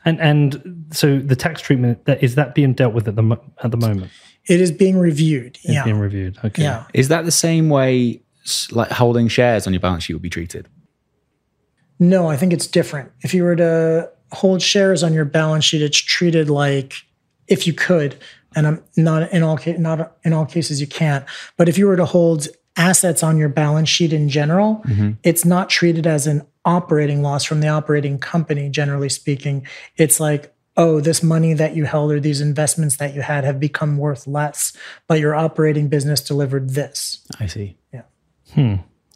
[0.06, 3.72] And and so the tax treatment that is that being dealt with at the at
[3.72, 4.12] the moment.
[4.46, 5.58] It is being reviewed.
[5.64, 5.84] It's yeah.
[5.84, 6.38] being reviewed.
[6.44, 6.64] Okay.
[6.64, 6.86] Yeah.
[6.94, 8.22] Is that the same way
[8.72, 10.68] like holding shares on your balance sheet would be treated?
[12.00, 13.12] No, I think it's different.
[13.22, 16.94] If you were to hold shares on your balance sheet, it's treated like
[17.50, 18.16] if you could,
[18.56, 21.26] and I'm not in all not in all cases you can't,
[21.58, 25.12] but if you were to hold assets on your balance sheet in general, mm-hmm.
[25.24, 28.70] it's not treated as an operating loss from the operating company.
[28.70, 33.22] Generally speaking, it's like oh, this money that you held or these investments that you
[33.22, 34.72] had have become worth less,
[35.08, 37.20] but your operating business delivered this.
[37.38, 37.76] I see.
[37.94, 38.04] Yeah.
[38.54, 38.76] Hmm.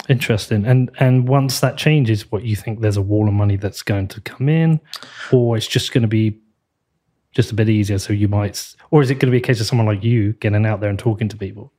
[0.09, 0.65] Interesting.
[0.65, 4.09] And and once that changes, what you think there's a wall of money that's going
[4.09, 4.81] to come in,
[5.31, 6.37] or it's just going to be
[7.33, 7.97] just a bit easier.
[7.99, 10.33] So you might, or is it going to be a case of someone like you
[10.33, 11.71] getting out there and talking to people?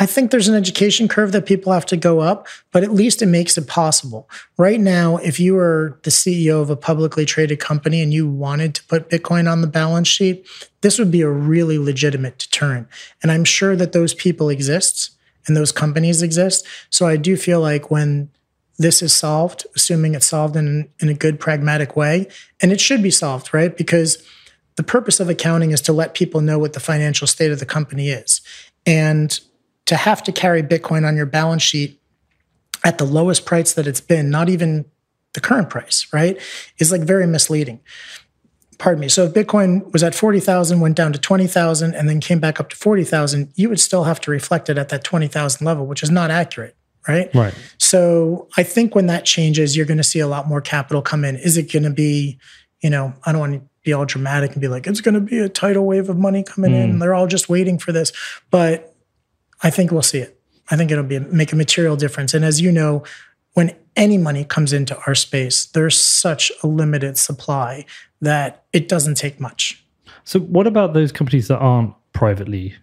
[0.00, 3.20] I think there's an education curve that people have to go up, but at least
[3.20, 4.28] it makes it possible.
[4.56, 8.74] Right now, if you were the CEO of a publicly traded company and you wanted
[8.76, 10.46] to put Bitcoin on the balance sheet,
[10.80, 12.88] this would be a really legitimate deterrent.
[13.22, 15.10] And I'm sure that those people exist
[15.46, 16.66] and those companies exist.
[16.88, 18.30] So I do feel like when
[18.78, 22.28] this is solved, assuming it's solved in, in a good pragmatic way,
[22.60, 23.76] and it should be solved, right?
[23.76, 24.26] Because
[24.76, 27.66] the purpose of accounting is to let people know what the financial state of the
[27.66, 28.40] company is.
[28.86, 29.38] And
[29.86, 32.00] to have to carry Bitcoin on your balance sheet
[32.84, 34.84] at the lowest price that it's been, not even
[35.34, 36.40] the current price, right,
[36.78, 37.80] is like very misleading.
[38.78, 39.08] Pardon me.
[39.08, 42.68] So if Bitcoin was at 40,000, went down to 20,000, and then came back up
[42.70, 46.10] to 40,000, you would still have to reflect it at that 20,000 level, which is
[46.10, 46.76] not accurate.
[47.06, 47.34] Right.
[47.34, 47.54] Right.
[47.78, 51.24] So I think when that changes, you're going to see a lot more capital come
[51.24, 51.36] in.
[51.36, 52.38] Is it going to be,
[52.80, 55.20] you know, I don't want to be all dramatic and be like, it's going to
[55.20, 56.84] be a tidal wave of money coming mm.
[56.84, 56.98] in.
[56.98, 58.12] They're all just waiting for this.
[58.50, 58.94] But
[59.62, 60.38] I think we'll see it.
[60.70, 62.34] I think it'll be make a material difference.
[62.34, 63.04] And as you know,
[63.54, 67.84] when any money comes into our space, there's such a limited supply
[68.20, 69.84] that it doesn't take much.
[70.24, 72.74] So, what about those companies that aren't privately?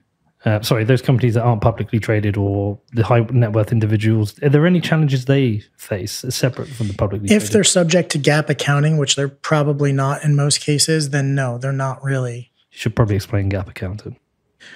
[0.45, 4.41] Uh, sorry, those companies that aren't publicly traded or the high net worth individuals.
[4.41, 7.25] Are there any challenges they face separate from the publicly?
[7.25, 7.52] If traded?
[7.54, 11.73] they're subject to GAAP accounting, which they're probably not in most cases, then no, they're
[11.73, 12.52] not really.
[12.71, 14.17] You should probably explain GAAP accounting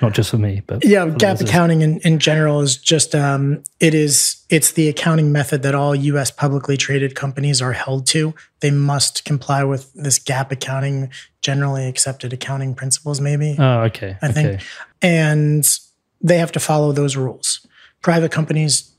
[0.01, 3.93] not just for me, but yeah, GAAP accounting in, in general is just um, it
[3.93, 6.31] is it's the accounting method that all U.S.
[6.31, 8.33] publicly traded companies are held to.
[8.59, 13.21] They must comply with this GAAP accounting, generally accepted accounting principles.
[13.21, 13.55] Maybe.
[13.59, 14.17] Oh, okay.
[14.21, 14.63] I think, okay.
[15.01, 15.79] and
[16.21, 17.65] they have to follow those rules.
[18.01, 18.91] Private companies,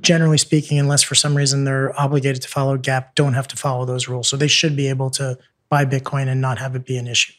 [0.00, 3.84] generally speaking, unless for some reason they're obligated to follow GAAP, don't have to follow
[3.84, 4.28] those rules.
[4.28, 7.32] So they should be able to buy Bitcoin and not have it be an issue.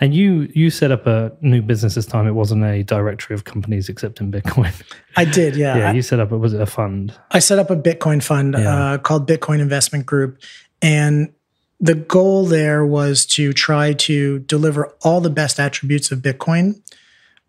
[0.00, 2.26] And you you set up a new business this time.
[2.26, 4.72] It wasn't a directory of companies accepting Bitcoin.
[5.16, 5.76] I did, yeah.
[5.76, 6.32] yeah, you set up.
[6.32, 7.14] It Was it a fund?
[7.30, 8.92] I set up a Bitcoin fund yeah.
[8.92, 10.40] uh, called Bitcoin Investment Group,
[10.80, 11.32] and
[11.80, 16.82] the goal there was to try to deliver all the best attributes of Bitcoin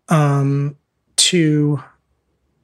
[0.08, 0.76] um,
[1.16, 1.82] to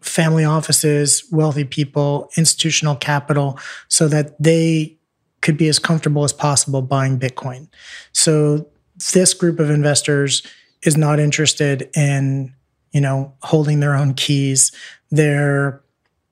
[0.00, 4.96] family offices, wealthy people, institutional capital, so that they
[5.40, 7.68] could be as comfortable as possible buying Bitcoin.
[8.12, 8.66] So
[9.12, 10.42] this group of investors
[10.82, 12.54] is not interested in,
[12.92, 14.72] you know, holding their own keys.
[15.11, 15.82] They're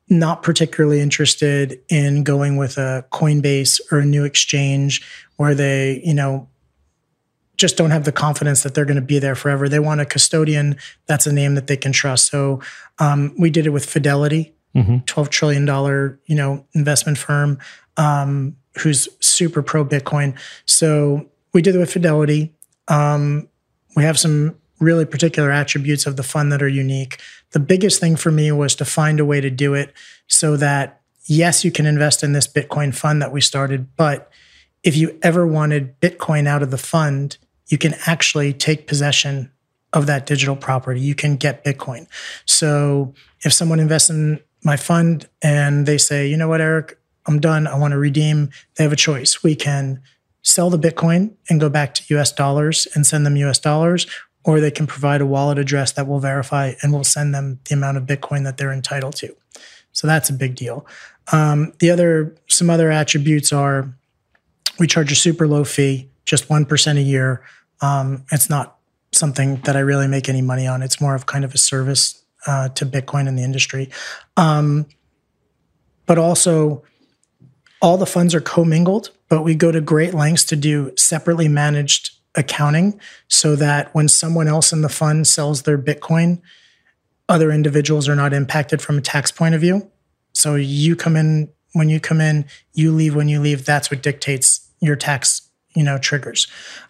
[0.08, 5.04] not particularly interested in going with a Coinbase or a new exchange
[5.36, 6.48] where they, you know,
[7.56, 9.68] just don't have the confidence that they're going to be there forever.
[9.68, 10.76] They want a custodian
[11.06, 12.26] that's a name that they can trust.
[12.26, 12.60] So
[12.98, 14.98] um, we did it with Fidelity, mm-hmm.
[15.06, 17.58] twelve trillion dollar you know investment firm
[17.96, 20.38] um, who's super pro Bitcoin.
[20.66, 22.52] So we did it with Fidelity.
[22.88, 23.48] Um,
[23.94, 27.18] we have some really particular attributes of the fund that are unique.
[27.52, 29.92] The biggest thing for me was to find a way to do it
[30.26, 34.30] so that, yes, you can invest in this Bitcoin fund that we started, but
[34.82, 39.50] if you ever wanted Bitcoin out of the fund, you can actually take possession
[39.92, 41.00] of that digital property.
[41.00, 42.06] You can get Bitcoin.
[42.44, 47.40] So if someone invests in my fund and they say, you know what, Eric, I'm
[47.40, 49.42] done, I want to redeem, they have a choice.
[49.42, 50.02] We can
[50.46, 54.06] sell the Bitcoin and go back to US dollars and send them US dollars,
[54.44, 57.74] or they can provide a wallet address that will verify and will send them the
[57.74, 59.36] amount of Bitcoin that they're entitled to.
[59.92, 60.86] So that's a big deal.
[61.32, 63.92] Um, the other, some other attributes are
[64.78, 67.42] we charge a super low fee, just 1% a year.
[67.80, 68.76] Um, it's not
[69.12, 70.80] something that I really make any money on.
[70.80, 73.90] It's more of kind of a service uh, to Bitcoin and the industry.
[74.36, 74.86] Um,
[76.04, 76.84] but also,
[77.82, 82.16] all the funds are commingled, but we go to great lengths to do separately managed
[82.34, 86.40] accounting so that when someone else in the fund sells their Bitcoin,
[87.28, 89.90] other individuals are not impacted from a tax point of view.
[90.32, 93.64] So you come in when you come in, you leave when you leave.
[93.66, 95.42] That's what dictates your tax,
[95.74, 96.46] you know, triggers.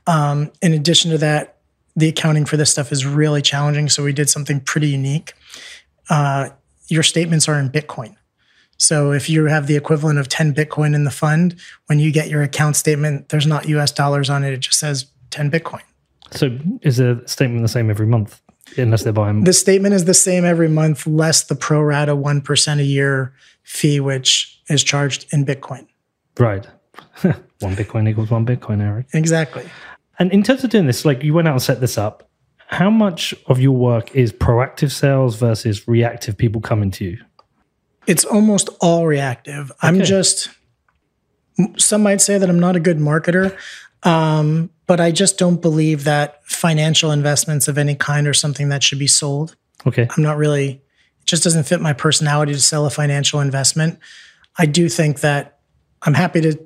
[0.06, 1.56] Um, in addition to that,
[1.96, 3.88] the accounting for this stuff is really challenging.
[3.88, 5.32] So we did something pretty unique.
[6.08, 6.50] Uh,
[6.88, 8.16] your statements are in Bitcoin.
[8.78, 12.28] So if you have the equivalent of 10 Bitcoin in the fund, when you get
[12.28, 14.52] your account statement, there's not US dollars on it.
[14.52, 15.82] It just says 10 Bitcoin.
[16.32, 18.40] So is the statement the same every month?
[18.76, 19.44] Unless they're buying.
[19.44, 24.00] The statement is the same every month, less the pro rata 1% a year fee,
[24.00, 25.86] which is charged in Bitcoin.
[26.38, 26.66] Right.
[27.22, 29.06] one Bitcoin equals one Bitcoin, Eric.
[29.12, 29.68] Exactly.
[30.18, 32.28] And in terms of doing this, like you went out and set this up,
[32.68, 37.18] how much of your work is proactive sales versus reactive people coming to you?
[38.06, 39.70] It's almost all reactive.
[39.70, 39.78] Okay.
[39.82, 40.48] I'm just,
[41.76, 43.56] some might say that I'm not a good marketer,
[44.02, 48.82] um, but I just don't believe that financial investments of any kind are something that
[48.82, 49.56] should be sold.
[49.86, 50.06] Okay.
[50.16, 50.68] I'm not really,
[51.20, 53.98] it just doesn't fit my personality to sell a financial investment.
[54.58, 55.58] I do think that
[56.02, 56.58] I'm happy to,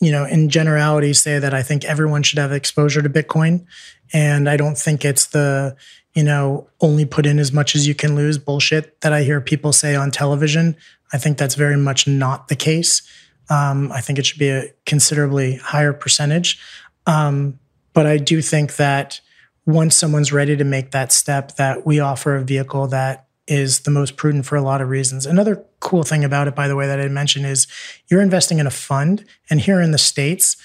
[0.00, 3.64] you know, in generality say that I think everyone should have exposure to Bitcoin.
[4.12, 5.76] And I don't think it's the,
[6.16, 9.38] you know, only put in as much as you can lose bullshit that I hear
[9.38, 10.74] people say on television.
[11.12, 13.02] I think that's very much not the case.
[13.50, 16.58] Um, I think it should be a considerably higher percentage.
[17.06, 17.58] Um,
[17.92, 19.20] but I do think that
[19.66, 23.90] once someone's ready to make that step, that we offer a vehicle that is the
[23.90, 25.26] most prudent for a lot of reasons.
[25.26, 27.66] Another cool thing about it, by the way, that I mentioned is
[28.08, 29.26] you're investing in a fund.
[29.50, 30.56] And here in the States,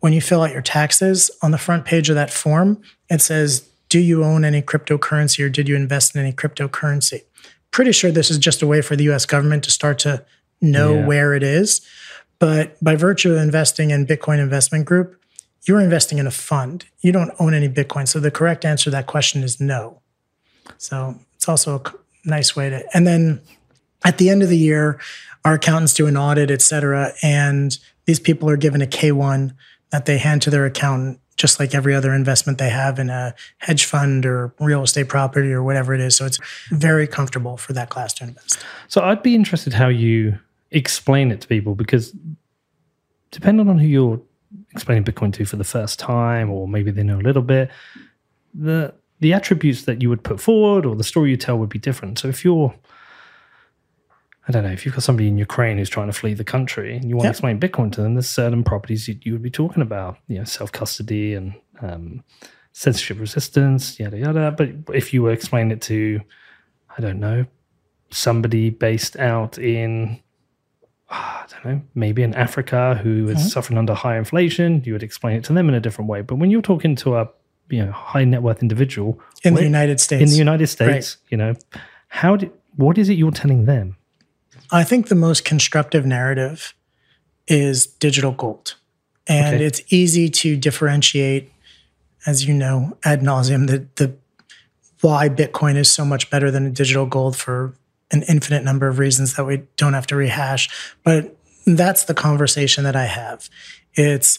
[0.00, 2.80] when you fill out your taxes on the front page of that form,
[3.10, 7.24] it says do you own any cryptocurrency or did you invest in any cryptocurrency?
[7.72, 10.24] Pretty sure this is just a way for the US government to start to
[10.62, 11.06] know yeah.
[11.06, 11.86] where it is.
[12.38, 15.22] But by virtue of investing in Bitcoin Investment Group,
[15.68, 16.86] you're investing in a fund.
[17.02, 18.08] You don't own any Bitcoin.
[18.08, 20.00] So the correct answer to that question is no.
[20.78, 21.92] So it's also a
[22.24, 22.96] nice way to.
[22.96, 23.42] And then
[24.06, 24.98] at the end of the year,
[25.44, 27.76] our accountants do an audit, et cetera, and
[28.06, 29.54] these people are given a K1
[29.90, 33.34] that they hand to their accountant, just like every other investment they have in a
[33.58, 36.16] hedge fund or real estate property or whatever it is.
[36.16, 36.38] So it's
[36.70, 38.64] very comfortable for that class to invest.
[38.88, 40.38] So I'd be interested how you
[40.70, 42.14] explain it to people because
[43.30, 44.20] depending on who you're
[44.72, 47.70] explaining Bitcoin to for the first time, or maybe they know a little bit,
[48.54, 51.78] the the attributes that you would put forward or the story you tell would be
[51.78, 52.18] different.
[52.18, 52.74] So if you're
[54.48, 56.96] I don't know, if you've got somebody in Ukraine who's trying to flee the country
[56.96, 57.34] and you want yep.
[57.34, 60.38] to explain Bitcoin to them, there's certain properties you, you would be talking about, you
[60.38, 62.24] know, self custody and um,
[62.72, 64.50] censorship resistance, yada yada.
[64.50, 66.20] But if you were explaining it to,
[66.96, 67.46] I don't know,
[68.10, 70.20] somebody based out in,
[71.08, 73.48] I don't know, maybe in Africa who is mm-hmm.
[73.48, 76.22] suffering under high inflation, you would explain it to them in a different way.
[76.22, 77.28] But when you're talking to a
[77.68, 81.30] you know high net worth individual in the United States, in the United States, right.
[81.30, 81.54] you know,
[82.08, 83.96] how do what is it you're telling them?
[84.72, 86.74] I think the most constructive narrative
[87.46, 88.76] is digital gold.
[89.26, 89.64] And okay.
[89.64, 91.52] it's easy to differentiate,
[92.26, 94.14] as you know, ad nauseum, the, the
[95.02, 97.74] why Bitcoin is so much better than a digital gold for
[98.10, 100.68] an infinite number of reasons that we don't have to rehash.
[101.04, 103.48] But that's the conversation that I have.
[103.94, 104.38] It's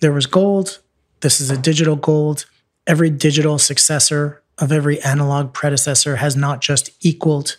[0.00, 0.80] there was gold,
[1.20, 2.46] this is a digital gold.
[2.86, 7.58] Every digital successor of every analog predecessor has not just equaled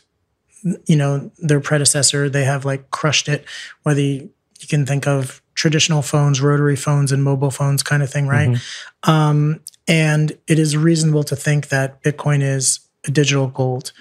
[0.86, 3.46] you know their predecessor they have like crushed it
[3.84, 8.10] whether you, you can think of traditional phones rotary phones and mobile phones kind of
[8.10, 9.10] thing right mm-hmm.
[9.10, 13.92] um, and it is reasonable to think that bitcoin is a digital gold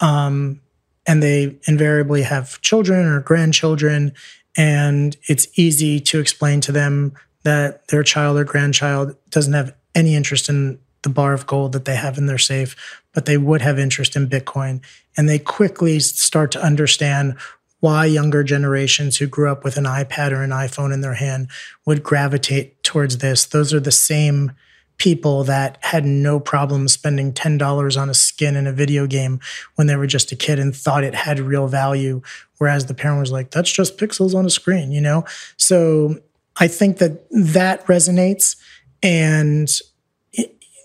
[0.00, 0.60] um,
[1.06, 4.12] and they invariably have children or grandchildren
[4.56, 7.12] and it's easy to explain to them
[7.44, 11.84] that their child or grandchild doesn't have any interest in the bar of gold that
[11.84, 14.80] they have in their safe, but they would have interest in Bitcoin.
[15.16, 17.36] And they quickly start to understand
[17.80, 21.48] why younger generations who grew up with an iPad or an iPhone in their hand
[21.86, 23.46] would gravitate towards this.
[23.46, 24.52] Those are the same
[24.98, 29.38] people that had no problem spending $10 on a skin in a video game
[29.76, 32.20] when they were just a kid and thought it had real value.
[32.58, 35.24] Whereas the parent was like, that's just pixels on a screen, you know?
[35.56, 36.18] So
[36.56, 38.56] I think that that resonates.
[39.00, 39.70] And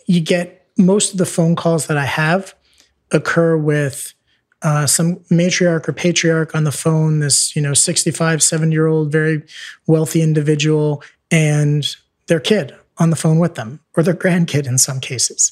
[0.05, 2.55] you get most of the phone calls that I have
[3.11, 4.13] occur with
[4.63, 9.11] uh, some matriarch or patriarch on the phone, this, you know, 65, 70 year old,
[9.11, 9.43] very
[9.87, 11.95] wealthy individual, and
[12.27, 15.51] their kid on the phone with them, or their grandkid in some cases.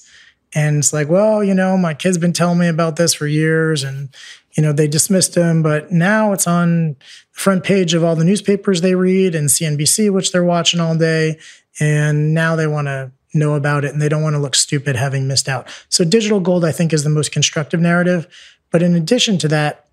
[0.54, 3.84] And it's like, well, you know, my kid's been telling me about this for years,
[3.84, 4.10] and,
[4.56, 6.96] you know, they dismissed him, but now it's on the
[7.32, 11.38] front page of all the newspapers they read and CNBC, which they're watching all day.
[11.80, 14.96] And now they want to know about it and they don't want to look stupid
[14.96, 15.68] having missed out.
[15.90, 18.28] So digital gold, I think, is the most constructive narrative.
[18.72, 19.88] But in addition to that,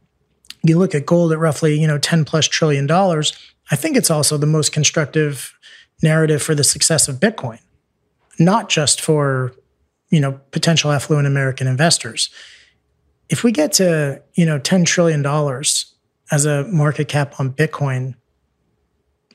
[0.63, 3.33] you look at gold at roughly, you know, 10 plus trillion dollars.
[3.71, 5.57] I think it's also the most constructive
[6.03, 7.61] narrative for the success of Bitcoin,
[8.39, 9.53] not just for,
[10.11, 12.31] you know, potential affluent American investors.
[13.29, 15.25] If we get to, you know, $10 trillion
[16.31, 18.15] as a market cap on Bitcoin,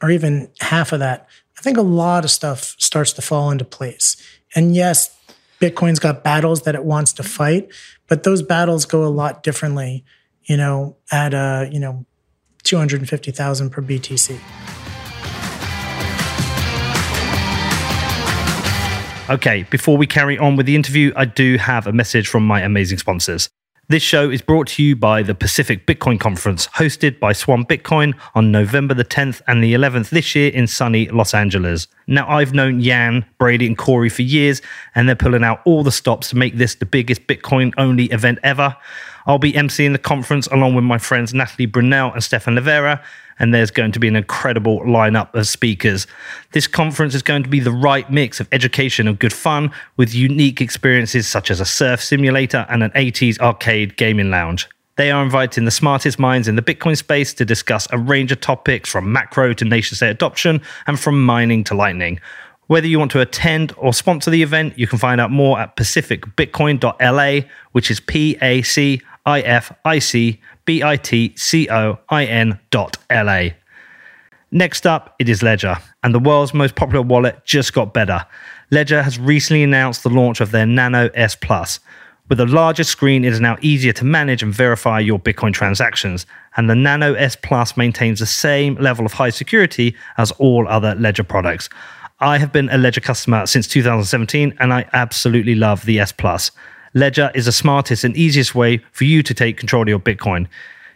[0.02, 3.66] or even half of that, I think a lot of stuff starts to fall into
[3.66, 4.18] place.
[4.56, 5.16] And yes,
[5.60, 7.70] Bitcoin's got battles that it wants to fight,
[8.08, 10.04] but those battles go a lot differently,
[10.44, 12.06] you know, at uh, you know,
[12.64, 14.40] 250,000 per BTC.
[19.30, 22.62] Okay, before we carry on with the interview, I do have a message from my
[22.62, 23.50] amazing sponsors.
[23.90, 28.18] This show is brought to you by the Pacific Bitcoin Conference, hosted by Swan Bitcoin
[28.34, 31.88] on November the 10th and the 11th this year in sunny Los Angeles.
[32.08, 34.62] Now, I've known Jan, Brady, and Cory for years,
[34.96, 38.40] and they're pulling out all the stops to make this the biggest Bitcoin only event
[38.44, 38.76] ever.
[39.26, 43.02] I'll be emceeing the conference along with my friends Natalie Brunell and Stefan Livera,
[43.40, 46.06] and there's going to be an incredible lineup of speakers.
[46.52, 50.14] This conference is going to be the right mix of education and good fun with
[50.14, 54.68] unique experiences such as a surf simulator and an 80s arcade gaming lounge.
[54.96, 58.42] They are inviting the smartest minds in the Bitcoin space to discuss a range of
[58.42, 62.20] topics from macro to nation state adoption and from mining to lightning.
[62.68, 65.76] Whether you want to attend or sponsor the event, you can find out more at
[65.76, 71.98] pacificbitcoin.la, which is P A C I F I C B I T C O
[72.10, 73.56] I N dot L A.
[74.52, 78.26] Next up, it is Ledger, and the world's most popular wallet just got better.
[78.70, 81.80] Ledger has recently announced the launch of their Nano S Plus.
[82.30, 86.26] With a larger screen, it is now easier to manage and verify your Bitcoin transactions,
[86.56, 90.96] and the Nano S Plus maintains the same level of high security as all other
[90.96, 91.70] Ledger products.
[92.22, 96.52] I have been a Ledger customer since 2017, and I absolutely love the S Plus.
[96.94, 100.48] Ledger is the smartest and easiest way for you to take control of your Bitcoin.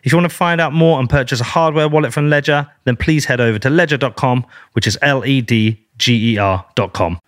[0.04, 2.96] If you want to find out more and purchase a hardware wallet from Ledger, then
[2.96, 7.20] please head over to ledger.com, which is L E D G E R.com.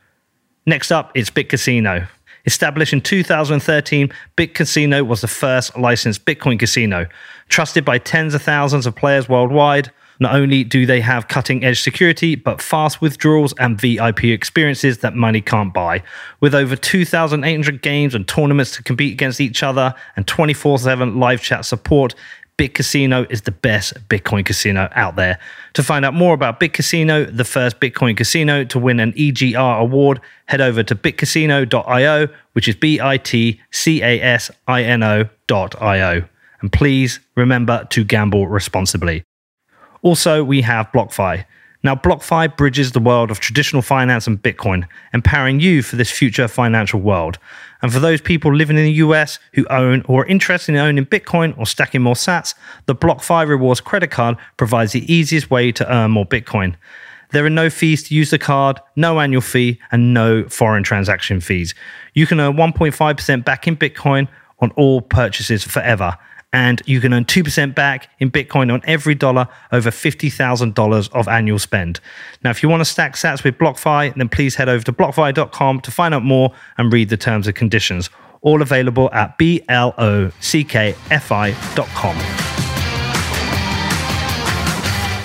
[0.65, 2.07] Next up, it's BitCasino.
[2.49, 7.05] Established in 2013, BitCasino was the first licensed Bitcoin casino,
[7.47, 9.91] trusted by tens of thousands of players worldwide.
[10.19, 15.13] Not only do they have cutting edge security, but fast withdrawals and VIP experiences that
[15.15, 16.01] money can't buy.
[16.39, 21.43] With over 2,800 games and tournaments to compete against each other and 24 7 live
[21.43, 22.15] chat support,
[22.59, 25.39] BitCasino is the best Bitcoin casino out there.
[25.75, 30.19] To find out more about BitCasino, the first Bitcoin casino to win an EGR award,
[30.47, 36.25] head over to bitcasino.io, which is B I T C A S I N O.io.
[36.59, 39.23] And please remember to gamble responsibly.
[40.01, 41.45] Also, we have BlockFi.
[41.81, 46.49] Now, BlockFi bridges the world of traditional finance and Bitcoin, empowering you for this future
[46.49, 47.39] financial world.
[47.81, 51.05] And for those people living in the US who own or are interested in owning
[51.05, 52.53] Bitcoin or stacking more sats,
[52.85, 56.75] the BlockFi Rewards credit card provides the easiest way to earn more Bitcoin.
[57.31, 61.39] There are no fees to use the card, no annual fee, and no foreign transaction
[61.39, 61.75] fees.
[62.13, 64.27] You can earn 1.5% back in Bitcoin
[64.59, 66.17] on all purchases forever
[66.51, 71.59] and you can earn 2% back in Bitcoin on every dollar over $50,000 of annual
[71.59, 71.99] spend.
[72.43, 75.81] Now, if you want to stack sats with BlockFi, then please head over to blockfi.com
[75.81, 78.09] to find out more and read the terms and conditions.
[78.41, 82.15] All available at B L O C K F I.com.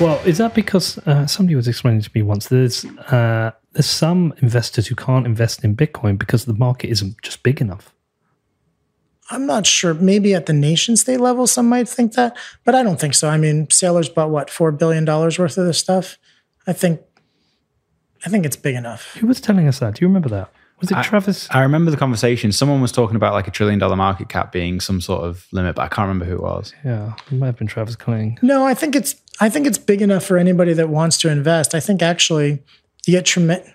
[0.00, 2.48] Well, is that because uh, somebody was explaining to me once?
[2.48, 7.44] There's uh, there's some investors who can't invest in Bitcoin because the market isn't just
[7.44, 7.93] big enough.
[9.30, 9.94] I'm not sure.
[9.94, 13.28] Maybe at the nation state level, some might think that, but I don't think so.
[13.28, 16.18] I mean, Saylor's bought what four billion dollars worth of this stuff.
[16.66, 17.00] I think,
[18.24, 19.14] I think it's big enough.
[19.14, 19.94] Who was telling us that?
[19.94, 20.50] Do you remember that?
[20.80, 21.48] Was it I, Travis?
[21.50, 22.52] I remember the conversation.
[22.52, 25.76] Someone was talking about like a trillion dollar market cap being some sort of limit,
[25.76, 26.74] but I can't remember who it was.
[26.84, 28.38] Yeah, it might have been Travis Kling.
[28.42, 31.74] No, I think it's I think it's big enough for anybody that wants to invest.
[31.74, 32.62] I think actually
[33.06, 33.70] you get tremendous.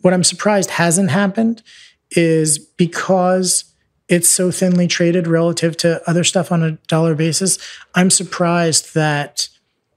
[0.00, 1.62] What I'm surprised hasn't happened
[2.10, 3.64] is because
[4.10, 7.58] it's so thinly traded relative to other stuff on a dollar basis.
[7.94, 9.48] I'm surprised that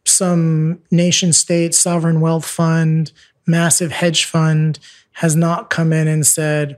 [0.05, 3.11] some nation state sovereign wealth fund,
[3.47, 4.77] massive hedge fund
[5.13, 6.77] has not come in and said,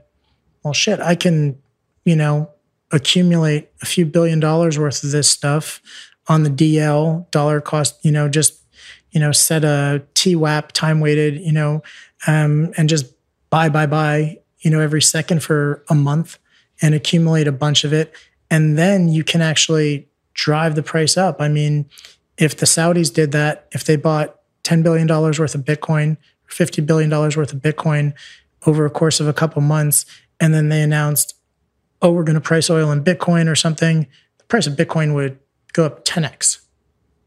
[0.64, 1.60] well, shit, I can,
[2.06, 2.50] you know,
[2.90, 5.82] accumulate a few billion dollars worth of this stuff
[6.28, 8.58] on the DL, dollar cost, you know, just,
[9.10, 11.82] you know, set a TWAP, time weighted, you know,
[12.26, 13.12] um, and just
[13.50, 16.38] buy, buy, buy, you know, every second for a month
[16.82, 18.12] and accumulate a bunch of it.
[18.50, 21.40] And then you can actually drive the price up.
[21.40, 21.88] I mean,
[22.38, 26.16] if the Saudis did that, if they bought $10 billion worth of Bitcoin,
[26.50, 28.12] $50 billion worth of Bitcoin
[28.66, 30.04] over a course of a couple months,
[30.38, 31.34] and then they announced,
[32.02, 34.06] oh, we're going to price oil in Bitcoin or something,
[34.38, 35.38] the price of Bitcoin would
[35.72, 36.60] go up 10x.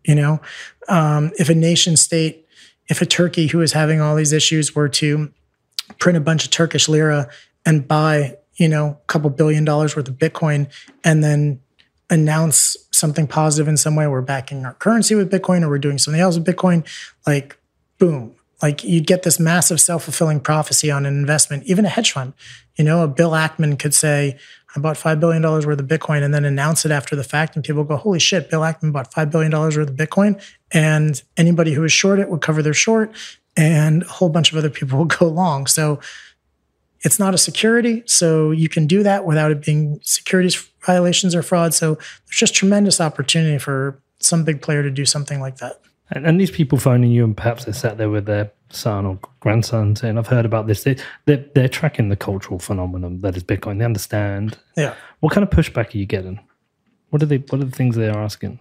[0.06, 0.42] You know,
[0.88, 2.46] um, if a nation state,
[2.88, 5.32] if a Turkey who is having all these issues were to
[6.00, 7.30] print a bunch of Turkish lira
[7.66, 10.68] and buy you know, a couple billion dollars worth of Bitcoin
[11.04, 11.62] and then
[12.10, 14.06] announce something positive in some way.
[14.06, 16.86] We're backing our currency with Bitcoin or we're doing something else with Bitcoin.
[17.26, 17.58] Like,
[17.98, 18.36] boom.
[18.62, 22.34] Like you get this massive self-fulfilling prophecy on an investment, even a hedge fund.
[22.76, 24.38] You know, a Bill Ackman could say,
[24.76, 27.56] I bought $5 billion worth of Bitcoin and then announce it after the fact.
[27.56, 30.44] And people go, holy shit, Bill Ackman bought $5 billion worth of Bitcoin.
[30.72, 33.16] And anybody who is short it would cover their short
[33.56, 35.66] and a whole bunch of other people would go long.
[35.66, 36.02] So
[37.02, 41.42] it's not a security, so you can do that without it being securities violations or
[41.42, 41.74] fraud.
[41.74, 45.80] So there's just tremendous opportunity for some big player to do something like that.
[46.12, 49.20] And, and these people phoning you, and perhaps they sat there with their son or
[49.40, 53.44] grandson saying, "I've heard about this." They, they're, they're tracking the cultural phenomenon that is
[53.44, 53.80] Bitcoin.
[53.80, 54.58] They understand.
[54.76, 54.96] Yeah.
[55.20, 56.40] What kind of pushback are you getting?
[57.12, 57.38] What are they?
[57.38, 58.60] What are the things they are asking?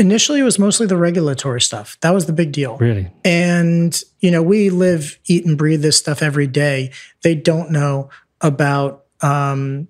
[0.00, 1.98] Initially it was mostly the regulatory stuff.
[2.00, 2.78] That was the big deal.
[2.78, 3.12] Really?
[3.22, 6.90] And, you know, we live, eat, and breathe this stuff every day.
[7.22, 8.08] They don't know
[8.40, 9.88] about um,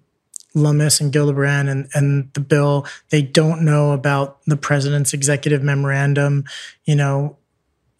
[0.53, 2.87] Lummis and Gillibrand and, and the bill.
[3.11, 6.45] They don't know about the president's executive memorandum,
[6.85, 7.37] you know,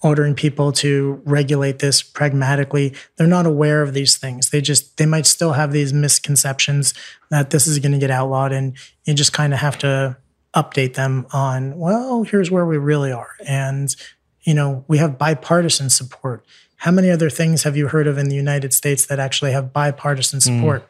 [0.03, 2.95] ordering people to regulate this pragmatically.
[3.17, 4.51] They're not aware of these things.
[4.51, 6.93] They just, they might still have these misconceptions
[7.31, 8.51] that this is going to get outlawed.
[8.51, 10.17] And you just kind of have to
[10.55, 13.31] update them on, well, here's where we really are.
[13.47, 13.95] And,
[14.43, 16.45] you know, we have bipartisan support.
[16.77, 19.73] How many other things have you heard of in the United States that actually have
[19.73, 20.59] bipartisan hmm.
[20.59, 20.83] support?
[20.83, 20.87] Mm.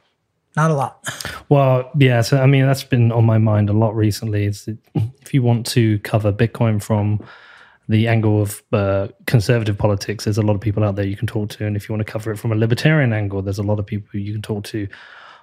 [0.56, 1.08] Not a lot.
[1.48, 2.22] Well, yeah.
[2.22, 4.46] So, I mean, that's been on my mind a lot recently.
[4.46, 4.68] Is
[5.22, 7.24] if you want to cover Bitcoin from
[7.88, 11.28] the angle of uh, conservative politics, there's a lot of people out there you can
[11.28, 11.66] talk to.
[11.66, 13.86] And if you want to cover it from a libertarian angle, there's a lot of
[13.86, 14.88] people you can talk to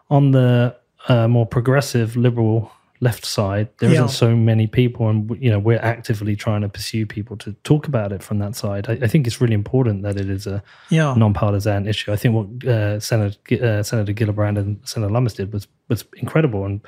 [0.09, 0.75] on the
[1.07, 4.01] uh, more progressive liberal left side, there yeah.
[4.01, 7.87] not so many people, and you know we're actively trying to pursue people to talk
[7.87, 8.89] about it from that side.
[8.89, 11.13] I, I think it's really important that it is a yeah.
[11.15, 12.11] non-partisan issue.
[12.11, 16.65] I think what uh, Senator uh, Senator Gillibrand and Senator Lummis did was was incredible,
[16.65, 16.81] and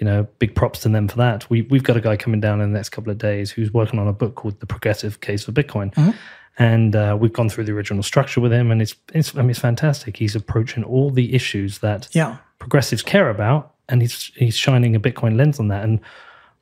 [0.00, 1.48] you know, big props to them for that.
[1.50, 3.98] We we've got a guy coming down in the next couple of days who's working
[4.00, 5.92] on a book called The Progressive Case for Bitcoin.
[5.94, 6.10] Mm-hmm.
[6.58, 9.50] And uh, we've gone through the original structure with him, and it's, it's I mean
[9.50, 10.16] it's fantastic.
[10.16, 12.38] He's approaching all the issues that yeah.
[12.58, 15.84] progressives care about, and he's he's shining a Bitcoin lens on that.
[15.84, 16.00] And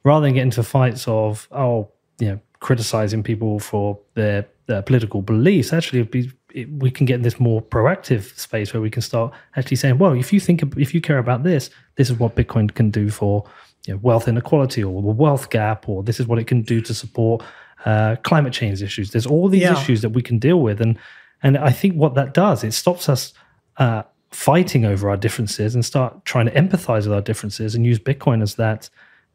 [0.05, 5.23] rather than get into fights of oh, you know, criticizing people for their, their political
[5.23, 9.03] beliefs, actually, be, it, we can get in this more proactive space where we can
[9.03, 12.35] start actually saying, well, if you think if you care about this, this is what
[12.35, 13.45] Bitcoin can do for
[13.87, 16.81] you know, wealth inequality or the wealth gap, or this is what it can do
[16.81, 17.45] to support
[17.85, 19.11] uh, climate change issues.
[19.11, 19.81] There's all these yeah.
[19.81, 20.99] issues that we can deal with, and
[21.43, 23.33] and I think what that does, it stops us.
[23.77, 27.99] Uh, fighting over our differences and start trying to empathize with our differences and use
[27.99, 28.91] Bitcoin as that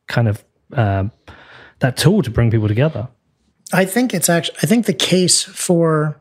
[0.08, 1.12] kind of um,
[1.80, 3.08] that tool to bring people together.
[3.72, 4.58] I think it's actually.
[4.62, 6.20] I think the case for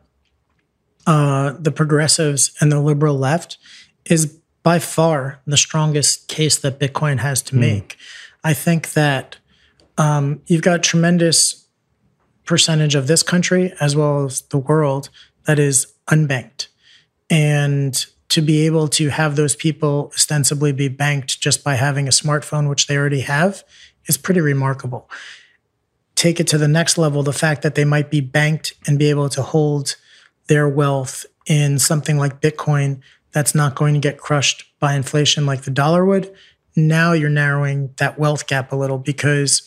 [1.05, 3.57] uh, the progressives and the liberal left
[4.05, 7.59] is by far the strongest case that Bitcoin has to mm.
[7.59, 7.97] make.
[8.43, 9.37] I think that
[9.97, 11.67] um, you've got tremendous
[12.45, 15.09] percentage of this country as well as the world
[15.45, 16.67] that is unbanked,
[17.29, 22.11] and to be able to have those people ostensibly be banked just by having a
[22.11, 23.63] smartphone, which they already have,
[24.07, 25.07] is pretty remarkable.
[26.15, 29.11] Take it to the next level the fact that they might be banked and be
[29.11, 29.97] able to hold
[30.47, 33.01] their wealth in something like Bitcoin
[33.33, 36.33] that's not going to get crushed by inflation like the dollar would.
[36.75, 39.61] Now you're narrowing that wealth gap a little because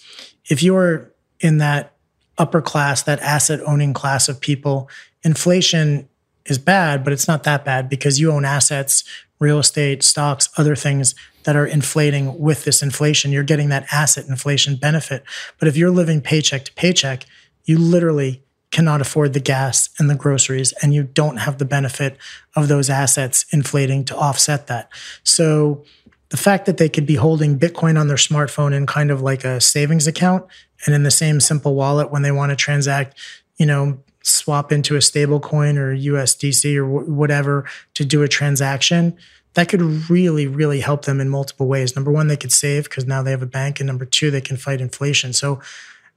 [0.51, 1.95] if you're in that
[2.37, 4.91] upper class, that asset owning class of people,
[5.23, 6.09] inflation
[6.47, 9.05] is bad, but it's not that bad because you own assets,
[9.39, 13.33] real estate, stocks, other things that are inflating with this inflation.
[13.33, 15.23] You're getting that asset inflation benefit.
[15.59, 17.25] But if you're living paycheck to paycheck,
[17.65, 22.17] you literally cannot afford the gas and the groceries, and you don't have the benefit
[22.57, 24.91] of those assets inflating to offset that.
[25.23, 25.85] So
[26.31, 29.45] the fact that they could be holding Bitcoin on their smartphone in kind of like
[29.45, 30.45] a savings account
[30.85, 33.17] and in the same simple wallet when they want to transact,
[33.57, 37.65] you know, swap into a stable coin or USDC or whatever
[37.95, 39.17] to do a transaction,
[39.55, 41.97] that could really, really help them in multiple ways.
[41.97, 43.81] Number one, they could save because now they have a bank.
[43.81, 45.33] And number two, they can fight inflation.
[45.33, 45.61] So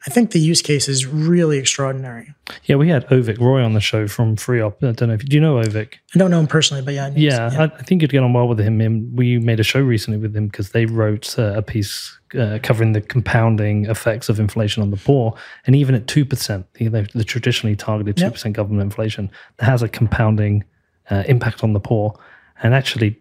[0.08, 2.34] I think the use case is really extraordinary.
[2.64, 4.76] Yeah, we had Avik Roy on the show from FREOPP.
[4.82, 5.96] I don't know if do you know Avik?
[6.16, 7.62] I don't know him personally, but yeah, yeah, yeah.
[7.62, 9.14] I, I, think you'd get on well with him.
[9.14, 12.94] We made a show recently with him because they wrote uh, a piece uh, covering
[12.94, 15.36] the compounding effects of inflation on the poor,
[15.66, 18.58] and even at two percent, the, the, traditionally targeted two percent yep.
[18.58, 20.64] government inflation, that has a compounding
[21.10, 22.18] uh, impact on the poor.
[22.64, 23.20] And actually,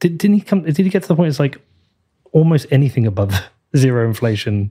[0.00, 0.62] did, didn't he come?
[0.62, 1.30] Did he get to the point?
[1.30, 1.56] It's like
[2.32, 3.34] almost anything above
[3.76, 4.70] zero inflation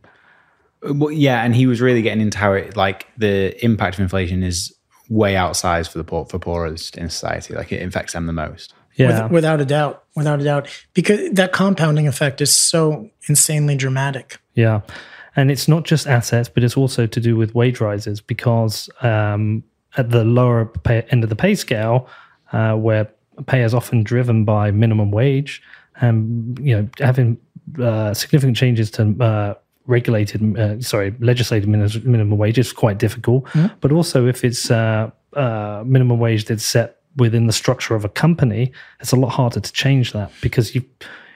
[0.82, 4.44] well, yeah, and he was really getting into how it like the impact of inflation
[4.44, 4.74] is
[5.10, 7.54] way outsized for the poor for poorest in society.
[7.54, 8.74] Like it affects them the most.
[8.96, 13.76] Yeah, With, without a doubt, without a doubt, because that compounding effect is so insanely
[13.76, 14.40] dramatic.
[14.56, 14.82] Yeah,
[15.36, 19.64] and it's not just assets, but it's also to do with wage rises because um,
[19.96, 22.10] at the lower pay, end of the pay scale,
[22.52, 23.08] uh, where
[23.46, 25.62] pay is often driven by minimum wage,
[26.02, 27.38] and you know having
[27.80, 29.54] uh, significant changes to uh,
[29.88, 33.46] regulated, uh, sorry, legislated minimum, minimum wage is quite difficult.
[33.46, 33.76] Mm-hmm.
[33.82, 38.10] But also, if it's uh, uh, minimum wage that's set within the structure of a
[38.10, 40.84] company, it's a lot harder to change that because you,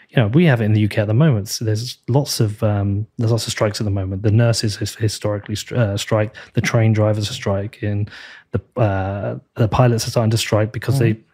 [0.10, 1.48] you know, we have it in the UK at the moment.
[1.48, 4.24] So there's lots of um, there's lots of strikes at the moment.
[4.24, 8.08] The nurses historically uh, strike, the train drivers are striking,
[8.52, 11.20] the uh, the pilots are starting to strike because mm-hmm.
[11.20, 11.31] they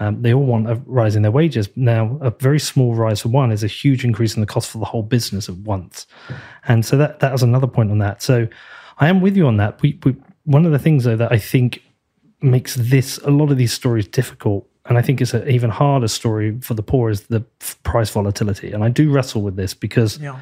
[0.00, 1.68] um, they all want a rise in their wages.
[1.76, 4.78] Now, a very small rise for one is a huge increase in the cost for
[4.78, 6.06] the whole business at once.
[6.66, 8.22] And so that that was another point on that.
[8.22, 8.48] So
[8.98, 9.80] I am with you on that.
[9.82, 11.82] We, we one of the things though that I think
[12.40, 16.08] makes this a lot of these stories difficult, and I think it's an even harder
[16.08, 17.40] story for the poor is the
[17.82, 18.72] price volatility.
[18.72, 20.40] And I do wrestle with this because yeah.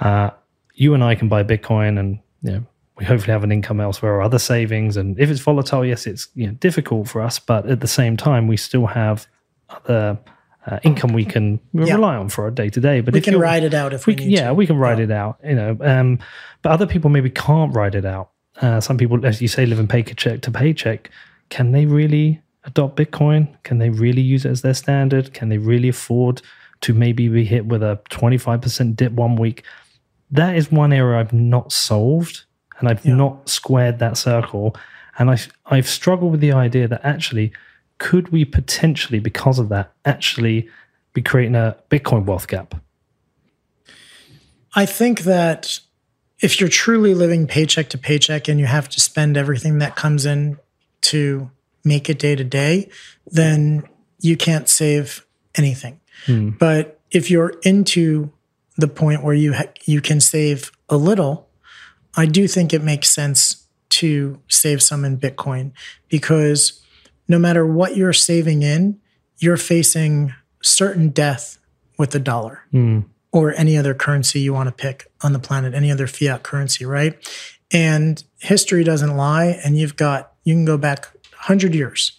[0.00, 0.30] uh,
[0.74, 2.66] you and I can buy Bitcoin and you know
[2.98, 4.96] we hopefully have an income elsewhere or other savings.
[4.96, 8.16] And if it's volatile, yes, it's you know, difficult for us, but at the same
[8.16, 9.26] time, we still have
[9.70, 10.18] other
[10.66, 11.94] uh, income we can yeah.
[11.94, 13.00] rely on for our day to day.
[13.00, 14.54] But we can ride it out if we, we yeah, to.
[14.54, 15.04] we can ride yeah.
[15.04, 15.38] it out.
[15.44, 16.18] You know, um,
[16.62, 18.30] but other people maybe can't ride it out.
[18.60, 21.10] Uh, some people, as you say, live in paycheck to paycheck.
[21.48, 23.48] Can they really adopt Bitcoin?
[23.64, 25.32] Can they really use it as their standard?
[25.32, 26.42] Can they really afford
[26.82, 29.64] to maybe be hit with a twenty five percent dip one week?
[30.30, 32.44] That is one area I've not solved
[32.82, 33.14] and I've yeah.
[33.14, 34.76] not squared that circle.
[35.18, 37.52] And I, I've struggled with the idea that actually,
[37.98, 40.68] could we potentially, because of that, actually
[41.14, 42.74] be creating a Bitcoin wealth gap?
[44.74, 45.80] I think that
[46.40, 50.26] if you're truly living paycheck to paycheck and you have to spend everything that comes
[50.26, 50.58] in
[51.02, 51.50] to
[51.84, 52.88] make it day to day,
[53.30, 53.84] then
[54.20, 55.24] you can't save
[55.54, 56.00] anything.
[56.26, 56.50] Hmm.
[56.50, 58.32] But if you're into
[58.76, 61.48] the point where you ha- you can save a little,
[62.14, 65.72] I do think it makes sense to save some in Bitcoin
[66.08, 66.82] because
[67.28, 68.98] no matter what you're saving in,
[69.38, 71.58] you're facing certain death
[71.98, 73.04] with the dollar mm.
[73.32, 76.84] or any other currency you want to pick on the planet, any other fiat currency,
[76.84, 77.16] right?
[77.72, 79.60] And history doesn't lie.
[79.64, 82.12] And you've got, you can go back 100 years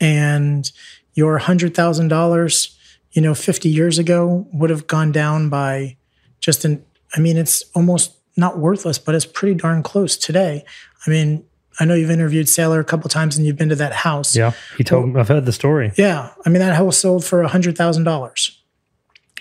[0.00, 0.70] and
[1.14, 2.76] your $100,000,
[3.12, 5.96] you know, 50 years ago would have gone down by
[6.40, 6.84] just an,
[7.14, 10.64] I mean, it's almost not worthless, but it's pretty darn close today.
[11.06, 11.44] I mean,
[11.80, 14.36] I know you've interviewed Saylor a couple times and you've been to that house.
[14.36, 15.20] Yeah, he told well, me.
[15.20, 15.92] I've heard the story.
[15.96, 18.62] Yeah, I mean that house sold for a hundred thousand dollars,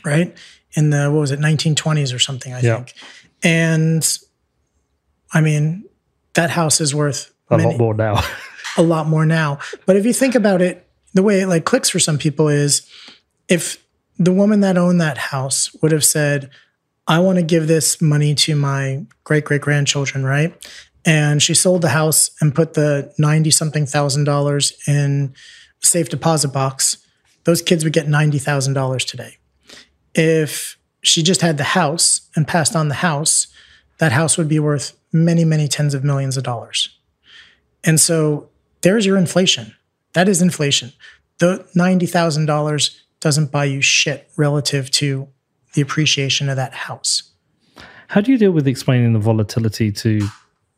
[0.06, 0.36] right?
[0.74, 2.78] In the what was it, 1920s or something, I yeah.
[2.78, 2.94] think.
[3.44, 4.18] And
[5.34, 5.86] I mean,
[6.34, 8.24] that house is worth a many, lot more now.
[8.78, 9.60] a lot more now.
[9.86, 12.90] But if you think about it, the way it like clicks for some people is
[13.50, 13.84] if
[14.18, 16.50] the woman that owned that house would have said,
[17.08, 20.56] I want to give this money to my great great grandchildren, right?
[21.06, 25.34] and she sold the house and put the 90 something thousand dollars in
[25.82, 26.98] a safe deposit box.
[27.44, 29.38] Those kids would get $90,000 today.
[30.14, 33.48] If she just had the house and passed on the house
[33.98, 36.98] that house would be worth many many tens of millions of dollars.
[37.84, 38.50] And so
[38.82, 39.76] there's your inflation.
[40.14, 40.94] That is inflation.
[41.40, 45.28] The $90,000 doesn't buy you shit relative to
[45.74, 47.32] the appreciation of that house
[48.08, 50.28] how do you deal with explaining the volatility to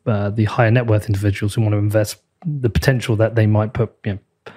[0.06, 3.72] uh, the higher net worth individuals who want to invest the potential that they might
[3.72, 4.52] put you know, a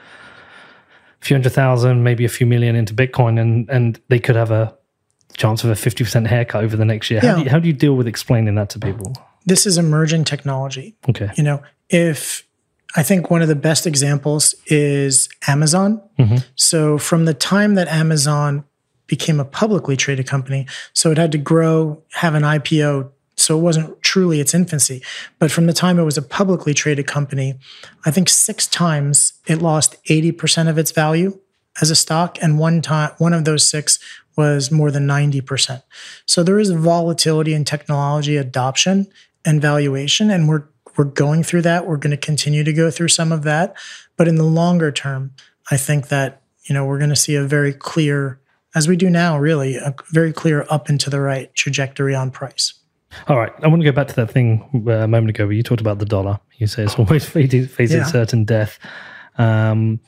[1.26, 4.78] few hundred thousand, maybe a few million into Bitcoin, and and they could have a
[5.36, 7.20] chance of a fifty percent haircut over the next year.
[7.24, 7.32] Yeah.
[7.32, 9.14] How, do you, how do you deal with explaining that to people?
[9.46, 10.96] This is emerging technology.
[11.10, 12.46] Okay, you know if
[12.96, 16.02] I think one of the best examples is Amazon.
[16.20, 16.38] Mm-hmm.
[16.56, 18.66] So from the time that Amazon
[19.08, 23.62] became a publicly traded company, so it had to grow, have an IPO so it
[23.62, 25.04] wasn't truly its infancy.
[25.38, 27.54] But from the time it was a publicly traded company,
[28.04, 31.40] I think six times it lost 80% of its value
[31.80, 32.38] as a stock.
[32.42, 34.00] And one time, one of those six
[34.36, 35.84] was more than 90%.
[36.26, 39.08] So there is volatility in technology adoption
[39.46, 40.32] and valuation.
[40.32, 40.64] And we're,
[40.98, 41.88] we're going through that.
[41.88, 43.76] We're going to continue to go through some of that.
[44.16, 45.34] But in the longer term,
[45.70, 48.40] I think that, you know, we're going to see a very clear,
[48.76, 52.32] as we do now, really, a very clear up and to the right trajectory on
[52.32, 52.74] price.
[53.28, 55.54] All right, I want to go back to that thing uh, a moment ago where
[55.54, 56.40] you talked about the dollar.
[56.58, 58.06] You say it's always facing, yeah.
[58.06, 58.80] certain death.
[59.38, 60.00] Um,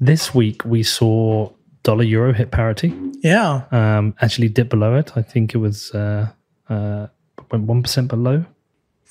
[0.00, 1.50] this week we saw
[1.82, 2.94] dollar euro hit parity.
[3.22, 3.62] Yeah.
[3.70, 5.16] Um, actually dip below it.
[5.16, 6.28] I think it was uh,
[6.68, 7.06] uh,
[7.50, 8.44] one percent below.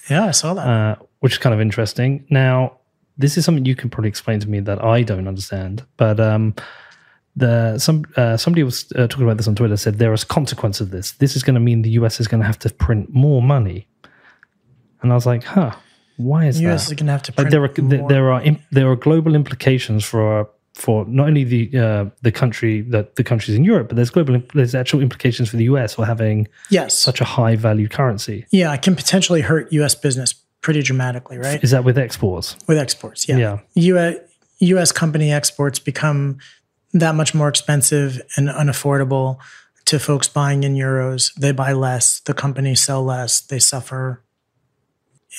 [0.09, 0.67] Yeah, I saw that.
[0.67, 2.25] Uh, which is kind of interesting.
[2.29, 2.79] Now,
[3.17, 6.55] this is something you can probably explain to me that I don't understand, but um,
[7.35, 9.77] the some uh, somebody was uh, talking about this on Twitter.
[9.77, 11.11] Said there is consequence of this.
[11.13, 13.87] This is going to mean the US is going to have to print more money.
[15.01, 15.71] And I was like, huh,
[16.17, 16.91] why is the US that?
[16.91, 18.09] is going to have to print like there are more.
[18.09, 22.81] there are imp- there are global implications for for not only the uh, the country
[22.81, 25.95] that the countries in Europe, but there's global imp- there's actual implications for the US
[25.95, 28.45] for having yes such a high value currency.
[28.51, 31.63] Yeah, it can potentially hurt US business pretty dramatically, right?
[31.63, 32.55] Is that with exports?
[32.67, 33.37] With exports, yeah.
[33.37, 33.59] Yeah.
[33.73, 34.15] US,
[34.59, 36.37] US company exports become
[36.93, 39.37] that much more expensive and unaffordable
[39.85, 41.33] to folks buying in euros.
[41.35, 44.23] They buy less, the companies sell less, they suffer.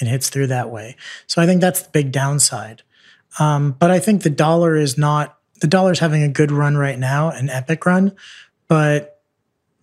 [0.01, 0.97] It hits through that way.
[1.27, 2.83] So I think that's the big downside.
[3.39, 6.99] Um, but I think the dollar is not, the dollar's having a good run right
[6.99, 8.13] now, an epic run.
[8.69, 9.21] But,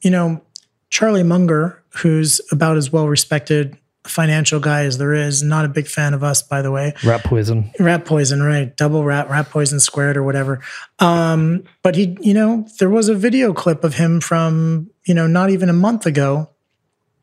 [0.02, 0.42] you know,
[0.90, 3.78] Charlie Munger, who's about as well respected
[4.10, 5.44] financial guy as there is.
[5.44, 6.94] Not a big fan of us, by the way.
[7.04, 7.72] Rat poison.
[7.80, 8.76] Rat poison, right?
[8.76, 10.62] Double rat, rat poison squared or whatever.
[11.00, 15.28] Um, but he, you know, there was a video clip of him from, you know,
[15.28, 16.50] not even a month ago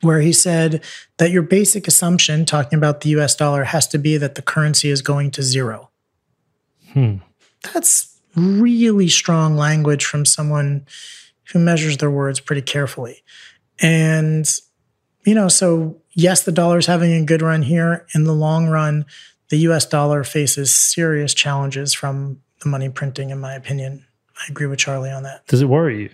[0.03, 0.85] where he said
[1.19, 4.91] that your basic assumption, talking about the US dollar, has to be that the currency
[4.91, 5.91] is going to zero.
[6.93, 7.17] Hmm.
[7.73, 10.87] That's really strong language from someone
[11.53, 13.23] who measures their words pretty carefully.
[13.81, 14.49] And,
[15.25, 18.05] you know, so yes, the dollar is having a good run here.
[18.15, 19.07] In the long run,
[19.51, 24.05] the US dollar faces serious challenges from the money printing, in my opinion.
[24.37, 25.47] I agree with Charlie on that.
[25.47, 26.11] Does it worry you?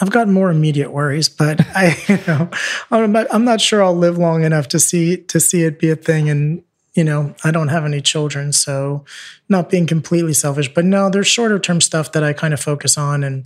[0.00, 2.50] I've got more immediate worries, but I, you know,
[2.90, 5.90] I'm not, I'm not sure I'll live long enough to see to see it be
[5.90, 6.62] a thing And
[6.94, 9.04] you know, I don't have any children, so
[9.48, 12.98] not being completely selfish, but no, there's shorter term stuff that I kind of focus
[12.98, 13.22] on.
[13.22, 13.44] And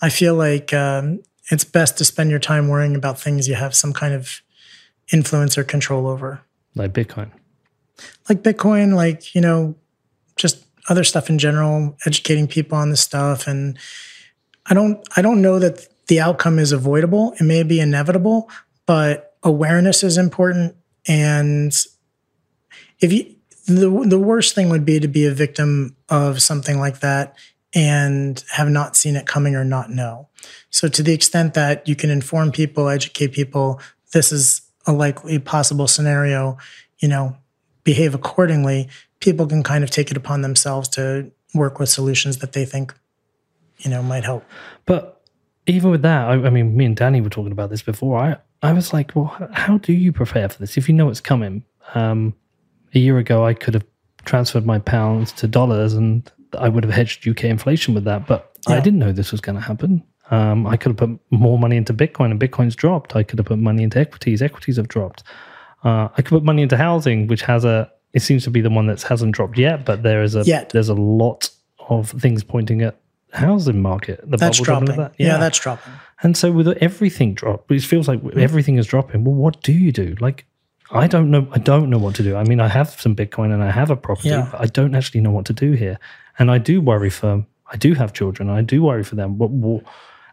[0.00, 1.20] I feel like um,
[1.50, 4.40] it's best to spend your time worrying about things you have some kind of
[5.12, 6.40] influence or control over.
[6.74, 7.30] Like Bitcoin.
[8.28, 9.74] Like Bitcoin, like, you know,
[10.36, 13.46] just other stuff in general, educating people on this stuff.
[13.46, 13.78] And
[14.66, 17.34] I don't I don't know that the outcome is avoidable.
[17.38, 18.50] It may be inevitable,
[18.86, 20.76] but awareness is important.
[21.06, 21.74] And
[23.00, 23.34] if you
[23.66, 27.36] the the worst thing would be to be a victim of something like that
[27.74, 30.28] and have not seen it coming or not know.
[30.70, 33.80] So to the extent that you can inform people, educate people,
[34.12, 36.56] this is a likely possible scenario,
[36.98, 37.36] you know,
[37.82, 38.88] behave accordingly,
[39.20, 42.94] people can kind of take it upon themselves to work with solutions that they think,
[43.78, 44.44] you know, might help.
[44.86, 45.20] But
[45.66, 48.18] even with that, I, I mean, me and Danny were talking about this before.
[48.18, 51.20] I, I was like, well, how do you prepare for this if you know it's
[51.20, 51.64] coming?
[51.94, 52.34] Um,
[52.94, 53.84] a year ago, I could have
[54.24, 58.56] transferred my pounds to dollars and I would have hedged UK inflation with that, but
[58.68, 58.76] yeah.
[58.76, 60.02] I didn't know this was going to happen.
[60.30, 63.14] Um, I could have put more money into Bitcoin and Bitcoin's dropped.
[63.14, 64.40] I could have put money into equities.
[64.40, 65.22] Equities have dropped.
[65.82, 67.90] Uh, I could put money into housing, which has a.
[68.14, 70.70] It seems to be the one that hasn't dropped yet, but there is a yet.
[70.70, 71.50] there's a lot
[71.88, 72.98] of things pointing at
[73.32, 74.20] housing market.
[74.24, 74.96] The that's dropping.
[74.96, 75.14] That.
[75.18, 75.26] Yeah.
[75.26, 75.36] yeah.
[75.38, 75.92] that's dropping.
[76.22, 78.36] And so with everything drop, it feels like mm.
[78.38, 79.24] everything is dropping.
[79.24, 80.16] Well, what do you do?
[80.20, 80.46] Like,
[80.90, 81.48] I don't know.
[81.52, 82.36] I don't know what to do.
[82.36, 84.48] I mean, I have some Bitcoin and I have a property, yeah.
[84.50, 85.98] but I don't actually know what to do here.
[86.38, 87.46] And I do worry for.
[87.70, 88.50] I do have children.
[88.50, 89.38] I do worry for them.
[89.38, 89.84] What, what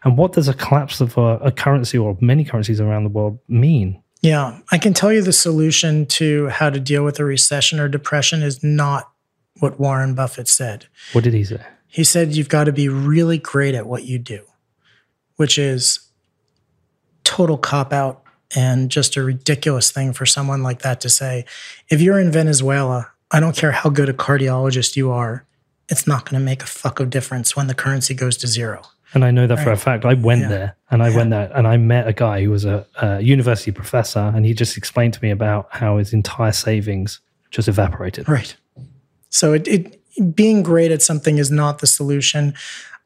[0.04, 3.38] and what does a collapse of a, a currency or many currencies around the world
[3.48, 4.02] mean?
[4.20, 7.88] Yeah, I can tell you the solution to how to deal with a recession or
[7.88, 9.10] depression is not
[9.58, 10.86] what Warren Buffett said.
[11.12, 11.60] What did he say?
[11.86, 14.44] He said you've got to be really great at what you do,
[15.36, 16.08] which is
[17.24, 18.22] total cop out
[18.54, 21.44] and just a ridiculous thing for someone like that to say.
[21.88, 25.46] If you're in Venezuela, I don't care how good a cardiologist you are,
[25.88, 28.82] it's not going to make a fuck of difference when the currency goes to zero.
[29.14, 29.64] And I know that right.
[29.64, 30.04] for a fact.
[30.04, 30.48] I went yeah.
[30.48, 31.16] there and I yeah.
[31.16, 34.54] went there and I met a guy who was a, a, university professor and he
[34.54, 37.20] just explained to me about how his entire savings
[37.50, 38.28] just evaporated.
[38.28, 38.56] Right.
[39.28, 42.54] So it, it being great at something is not the solution.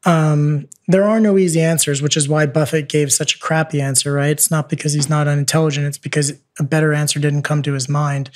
[0.05, 4.13] Um, there are no easy answers, which is why Buffett gave such a crappy answer,
[4.13, 4.29] right?
[4.29, 7.89] It's not because he's not unintelligent, it's because a better answer didn't come to his
[7.89, 8.29] mind.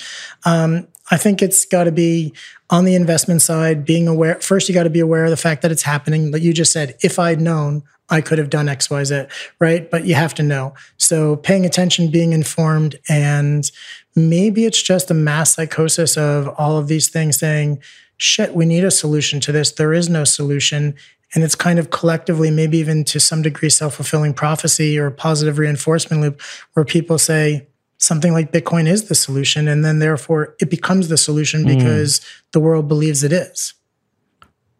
[0.44, 2.34] Um, I think it's got to be
[2.72, 4.36] on the investment side, being aware.
[4.36, 6.30] First, you got to be aware of the fact that it's happening.
[6.30, 9.24] But you just said, if I'd known, I could have done X, Y, Z,
[9.58, 9.88] right?
[9.90, 10.72] But you have to know.
[10.96, 13.70] So paying attention, being informed, and
[14.16, 17.82] maybe it's just a mass psychosis of all of these things saying,
[18.16, 19.72] shit, we need a solution to this.
[19.72, 20.94] There is no solution.
[21.34, 25.58] And it's kind of collectively, maybe even to some degree, self fulfilling prophecy or positive
[25.58, 26.40] reinforcement loop
[26.72, 27.66] where people say,
[28.02, 29.68] something like Bitcoin is the solution.
[29.68, 31.78] And then therefore it becomes the solution hmm.
[31.78, 32.42] because mm.
[32.52, 33.74] the world believes it is.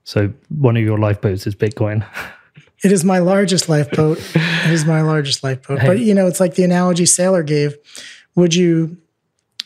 [0.04, 2.04] So one of your lifeboats is Bitcoin.
[2.82, 4.18] It is my largest lifeboat.
[4.34, 5.78] it is my largest lifeboat.
[5.78, 5.86] Hey.
[5.86, 7.76] But you know, it's like the analogy Saylor gave.
[8.34, 8.96] Would you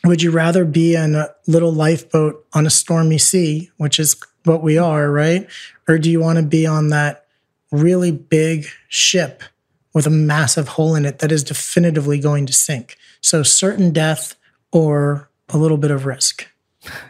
[0.05, 4.63] would you rather be in a little lifeboat on a stormy sea, which is what
[4.63, 5.49] we are, right?
[5.89, 7.27] Or do you want to be on that
[7.73, 9.43] really big ship
[9.95, 12.99] with a massive hole in it that is definitively going to sink?
[13.21, 14.37] So certain death
[14.73, 16.49] or a little bit of risk,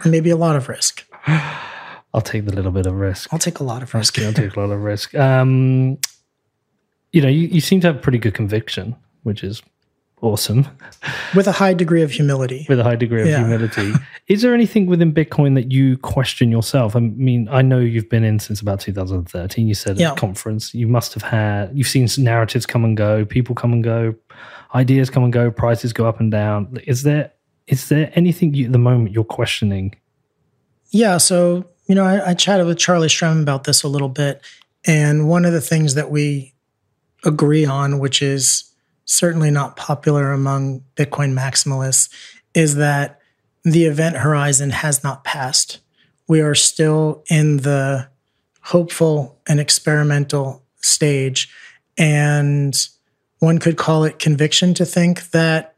[0.04, 1.06] or maybe a lot of risk.
[1.26, 3.32] I'll take the little bit of risk.
[3.32, 4.18] I'll take a lot of risk.
[4.18, 5.14] I'll take a lot of risk.
[5.14, 5.98] Um,
[7.12, 9.62] you know, you, you seem to have pretty good conviction, which is
[10.22, 10.66] awesome.
[11.34, 12.66] With a high degree of humility.
[12.68, 13.38] With a high degree of yeah.
[13.38, 13.92] humility.
[14.28, 16.96] Is there anything within Bitcoin that you question yourself?
[16.96, 19.68] I mean, I know you've been in since about 2013.
[19.68, 20.08] You said yeah.
[20.08, 23.72] at the conference, you must have had, you've seen narratives come and go, people come
[23.72, 24.14] and go,
[24.76, 26.78] ideas come and go, prices go up and down.
[26.86, 27.32] Is there
[27.66, 29.96] is there anything you, at the moment you're questioning?
[30.90, 34.42] Yeah, so you know, I, I chatted with Charlie Shrem about this a little bit,
[34.84, 36.54] and one of the things that we
[37.24, 38.70] agree on, which is
[39.04, 42.08] certainly not popular among Bitcoin maximalists,
[42.54, 43.20] is that
[43.64, 45.80] the event horizon has not passed.
[46.28, 48.08] We are still in the
[48.62, 51.48] hopeful and experimental stage.
[51.98, 52.76] And
[53.38, 55.74] one could call it conviction to think that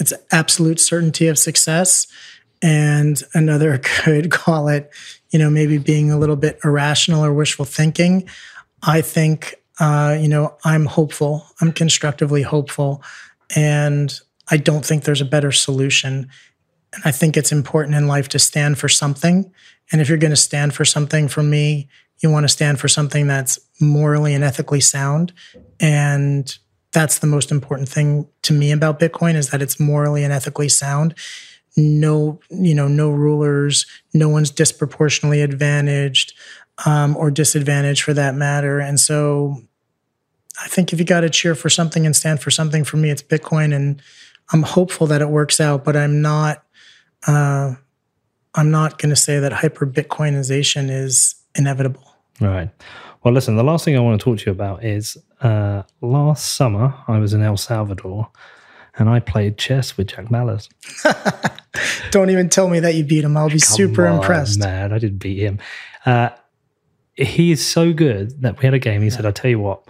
[0.00, 2.06] it's absolute certainty of success.
[2.62, 4.90] And another could call it,
[5.30, 8.28] you know, maybe being a little bit irrational or wishful thinking.
[8.82, 11.46] I think, uh, you know, I'm hopeful.
[11.60, 13.02] I'm constructively hopeful.
[13.54, 16.28] And I don't think there's a better solution.
[16.92, 19.52] And I think it's important in life to stand for something.
[19.90, 21.88] And if you're going to stand for something, for me,
[22.20, 25.32] you want to stand for something that's morally and ethically sound.
[25.80, 26.56] And
[26.94, 30.70] that's the most important thing to me about Bitcoin is that it's morally and ethically
[30.70, 31.14] sound.
[31.76, 36.32] no, you know, no rulers, no one's disproportionately advantaged
[36.86, 38.78] um, or disadvantaged for that matter.
[38.80, 39.60] And so
[40.62, 43.10] I think if you got to cheer for something and stand for something, for me,
[43.10, 43.74] it's Bitcoin.
[43.74, 44.00] And
[44.52, 46.64] I'm hopeful that it works out, but I'm not,
[47.26, 47.74] uh,
[48.54, 52.04] I'm not going to say that hyper Bitcoinization is inevitable.
[52.40, 52.70] Right.
[53.24, 56.54] Well, listen, the last thing I want to talk to you about is uh, last
[56.54, 58.30] summer I was in El Salvador
[58.96, 60.68] and I played chess with Jack Mallers.
[62.10, 63.36] Don't even tell me that you beat him.
[63.36, 64.58] I'll be Come super on, impressed.
[64.58, 65.58] Man, I didn't beat him.
[66.06, 66.30] Uh,
[67.14, 69.02] he is so good that we had a game.
[69.02, 69.16] He yeah.
[69.16, 69.82] said, I'll tell you what,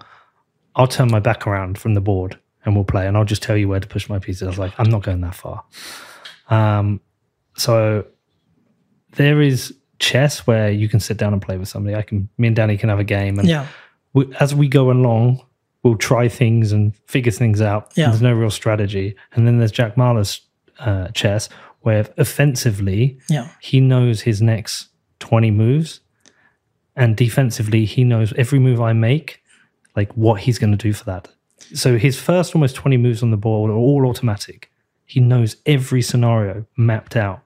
[0.75, 3.57] I'll turn my back around from the board and we'll play and I'll just tell
[3.57, 4.43] you where to push my pieces.
[4.43, 5.65] I was like, I'm not going that far.
[6.49, 7.01] Um,
[7.57, 8.07] so
[9.13, 11.95] there is chess where you can sit down and play with somebody.
[11.95, 13.67] I can, me and Danny can have a game, and yeah.
[14.15, 15.45] We, as we go along,
[15.83, 17.93] we'll try things and figure things out.
[17.95, 18.09] Yeah.
[18.09, 19.15] There's no real strategy.
[19.35, 20.41] And then there's Jack Mallers'
[20.79, 21.49] uh, chess,
[21.81, 23.51] where offensively, yeah.
[23.61, 24.89] he knows his next
[25.21, 26.01] 20 moves,
[26.97, 29.43] and defensively, he knows every move I make,
[29.97, 31.29] like what he's going to do for that.
[31.75, 34.71] So his first almost 20 moves on the board are all automatic.
[35.07, 37.43] He knows every scenario mapped out.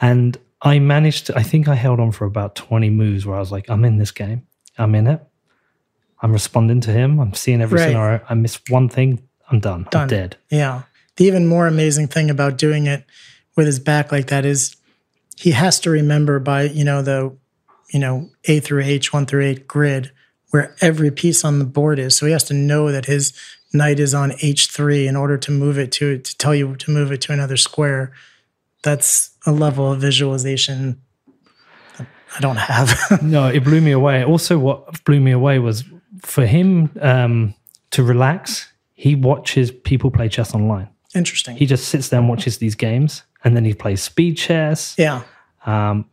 [0.00, 3.40] And I managed to, I think I held on for about 20 moves where I
[3.40, 4.46] was like, I'm in this game.
[4.76, 5.20] I'm in it.
[6.20, 7.20] I'm responding to him.
[7.20, 7.88] I'm seeing every right.
[7.88, 8.20] scenario.
[8.28, 9.22] I miss one thing.
[9.50, 9.86] I'm done.
[9.90, 10.02] done.
[10.02, 10.36] I'm dead.
[10.50, 10.82] Yeah.
[11.16, 13.04] The even more amazing thing about doing it
[13.56, 14.76] with his back like that is
[15.36, 17.36] he has to remember by, you know, the,
[17.92, 20.12] you know, A through H, one through eight grid
[20.50, 22.16] where every piece on the board is.
[22.16, 23.32] So he has to know that his
[23.72, 27.12] knight is on H3 in order to move it to, to tell you to move
[27.12, 28.12] it to another square
[28.82, 31.00] that's a level of visualization
[32.36, 33.22] I don't have.
[33.22, 34.24] no, it blew me away.
[34.24, 35.84] Also, what blew me away was
[36.22, 37.54] for him um,
[37.90, 38.72] to relax.
[38.94, 40.88] He watches people play chess online.
[41.14, 41.56] Interesting.
[41.56, 44.94] He just sits there and watches these games, and then he plays speed chess.
[44.98, 45.22] Yeah.
[45.64, 46.06] Um,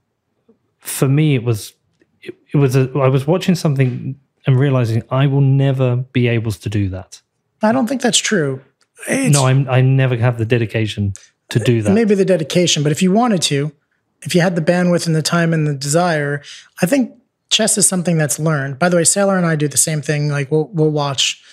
[0.79, 1.73] for me, it was
[2.21, 6.51] it, it was a, I was watching something and realizing I will never be able
[6.51, 7.21] to do that.
[7.61, 8.61] I don't think that's true.
[9.07, 11.13] It's, no, I'm I never have the dedication
[11.49, 11.91] to do that.
[11.93, 13.71] Maybe the dedication, but if you wanted to,
[14.21, 16.41] if you had the bandwidth and the time and the desire,
[16.81, 17.11] I think
[17.49, 18.79] chess is something that's learned.
[18.79, 20.29] By the way, Saylor and I do the same thing.
[20.29, 21.43] Like we'll we'll watch,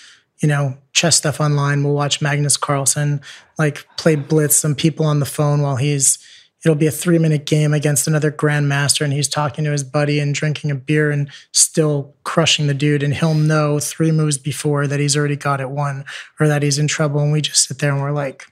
[0.41, 1.83] you know, chess stuff online.
[1.83, 3.21] We'll watch Magnus Carlsen
[3.57, 6.19] like play blitz some people on the phone while he's
[6.65, 10.19] it'll be a three minute game against another grandmaster and he's talking to his buddy
[10.19, 14.87] and drinking a beer and still crushing the dude and he'll know three moves before
[14.87, 16.05] that he's already got it won
[16.39, 18.45] or that he's in trouble and we just sit there and we're like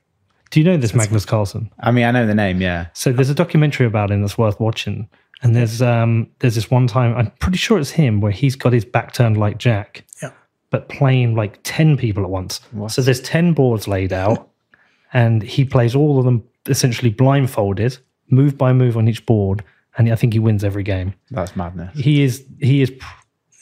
[0.52, 1.72] do you know this Magnus Carlsen?
[1.80, 2.88] I mean, I know the name, yeah.
[2.92, 5.08] So there's a documentary about him that's worth watching.
[5.44, 8.74] And there's um there's this one time I'm pretty sure it's him where he's got
[8.74, 10.06] his back turned like Jack.
[10.22, 10.32] Yeah.
[10.70, 12.60] But playing like ten people at once.
[12.72, 12.92] What?
[12.92, 14.50] So there's ten boards laid out,
[15.14, 17.98] and he plays all of them essentially blindfolded,
[18.30, 19.64] move by move on each board,
[19.98, 21.14] and I think he wins every game.
[21.32, 21.98] That's madness.
[21.98, 22.92] He is he is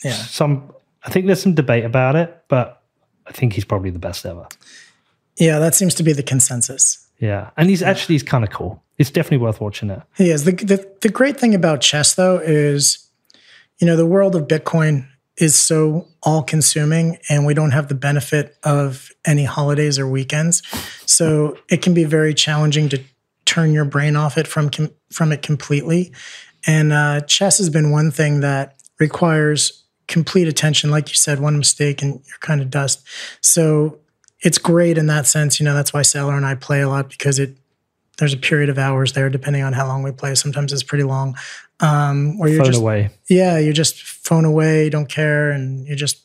[0.04, 0.12] yeah.
[0.12, 0.72] some
[1.04, 2.82] I think there's some debate about it, but
[3.26, 4.46] I think he's probably the best ever.
[5.36, 7.06] Yeah, that seems to be the consensus.
[7.18, 8.82] Yeah, and he's actually he's kind of cool.
[9.00, 10.02] It's definitely worth watching it.
[10.14, 10.44] He is.
[10.44, 13.08] The, the the great thing about chess though is,
[13.78, 17.94] you know, the world of Bitcoin is so all consuming and we don't have the
[17.94, 20.62] benefit of any holidays or weekends.
[21.06, 23.02] So it can be very challenging to
[23.46, 24.68] turn your brain off it from
[25.10, 26.12] from it completely.
[26.66, 30.90] And uh, chess has been one thing that requires complete attention.
[30.90, 33.08] Like you said, one mistake and you're kind of dust.
[33.40, 34.00] So
[34.40, 35.58] it's great in that sense.
[35.58, 37.56] You know, that's why Saylor and I play a lot because it
[38.20, 40.34] there's a period of hours there, depending on how long we play.
[40.34, 41.36] Sometimes it's pretty long.
[41.80, 43.10] Um, where you're phone just away.
[43.28, 46.24] Yeah, you just phone away, don't care, and you just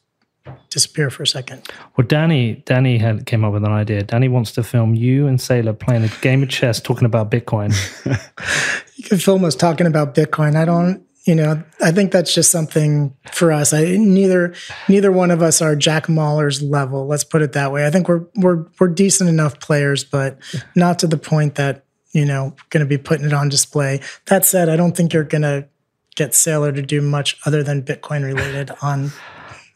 [0.69, 1.67] disappear for a second.
[1.97, 4.03] Well, Danny, Danny had came up with an idea.
[4.03, 7.73] Danny wants to film you and Saylor playing a game of chess, talking about Bitcoin.
[8.95, 10.55] you can film us talking about Bitcoin.
[10.55, 13.73] I don't you know, I think that's just something for us.
[13.73, 14.53] I neither
[14.87, 17.07] neither one of us are Jack Mallers level.
[17.07, 17.85] Let's put it that way.
[17.85, 20.37] I think we're we're we're decent enough players, but
[20.75, 21.84] not to the point that
[22.15, 24.01] you know going to be putting it on display.
[24.25, 25.67] That said, I don't think you're going to
[26.15, 29.11] get Saylor to do much other than Bitcoin related on.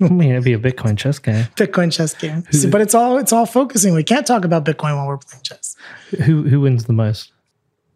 [0.01, 1.43] I mean, it'd be a Bitcoin chess game.
[1.55, 3.93] Bitcoin chess game, but it's all it's all focusing.
[3.93, 5.75] We can't talk about Bitcoin while we're playing chess.
[6.23, 7.33] Who who wins the most?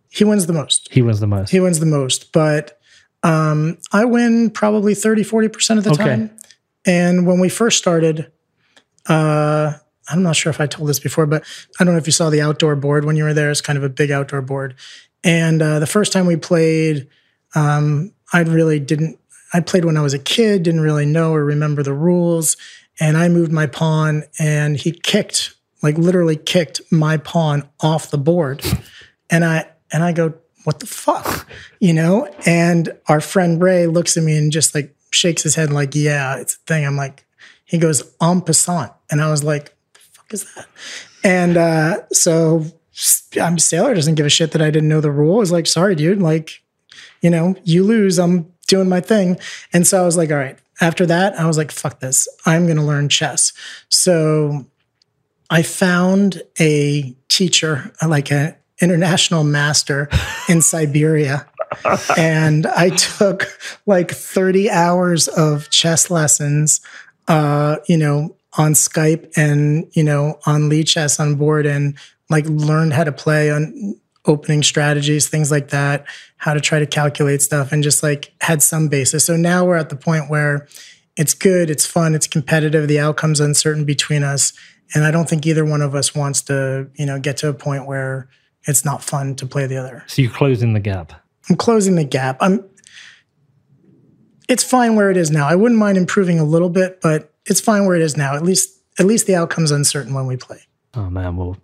[0.10, 0.90] He wins the most.
[0.92, 1.50] He wins the most.
[1.50, 2.80] He wins the most, but
[3.24, 6.04] um, I win probably 30, 40% of the okay.
[6.04, 6.38] time.
[6.86, 8.32] And when we first started,
[9.08, 9.74] uh,
[10.10, 11.44] I'm not sure if I told this before, but
[11.80, 13.52] I don't know if you saw the outdoor board when you were there.
[13.52, 14.76] It's kind of a big outdoor board.
[15.24, 17.08] And uh, the first time we played,
[17.56, 19.20] um, I really didn't.
[19.54, 22.58] I played when I was a kid, didn't really know or remember the rules.
[23.00, 28.18] And I moved my pawn, and he kicked, like literally kicked my pawn off the
[28.18, 28.64] board
[29.30, 31.48] And I and I go, what the fuck?
[31.80, 32.32] You know?
[32.46, 36.38] And our friend Ray looks at me and just like shakes his head like, yeah,
[36.38, 36.86] it's a thing.
[36.86, 37.26] I'm like,
[37.66, 38.92] he goes, en passant.
[39.10, 39.76] And I was like,
[40.34, 40.68] is that?
[41.24, 42.66] And uh, so
[43.42, 45.38] I'm Saylor doesn't give a shit that I didn't know the rule.
[45.38, 46.22] I was like, sorry, dude.
[46.22, 46.62] Like,
[47.22, 49.40] you know, you lose, I'm doing my thing.
[49.72, 50.58] And so I was like, all right.
[50.82, 52.28] After that, I was like, fuck this.
[52.46, 53.54] I'm to learn chess.
[53.90, 54.66] So
[55.50, 60.10] I found a teacher, like an international master
[60.50, 61.48] in Siberia.
[62.18, 63.48] and I took
[63.86, 66.82] like 30 hours of chess lessons,
[67.28, 71.98] uh, you know, on Skype and, you know, on Lichess on board and
[72.30, 76.06] like learned how to play on opening strategies, things like that,
[76.38, 79.26] how to try to calculate stuff and just like had some basis.
[79.26, 80.68] So now we're at the point where
[81.18, 84.54] it's good, it's fun, it's competitive, the outcome's uncertain between us.
[84.96, 87.54] And I don't think either one of us wants to, you know, get to a
[87.54, 88.30] point where
[88.66, 90.04] it's not fun to play the other.
[90.08, 91.14] So you're closing the gap.
[91.50, 92.38] I'm closing the gap.
[92.40, 92.64] I'm
[94.50, 95.48] it's fine where it is now.
[95.48, 98.36] I wouldn't mind improving a little bit, but it's fine where it is now.
[98.36, 100.60] At least at least the outcome's uncertain when we play.
[100.94, 101.58] Oh man, well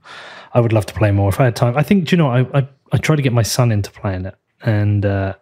[0.54, 1.78] I would love to play more if I had time.
[1.78, 4.26] I think do you know I I, I try to get my son into playing
[4.26, 4.36] it.
[4.62, 5.36] And uh,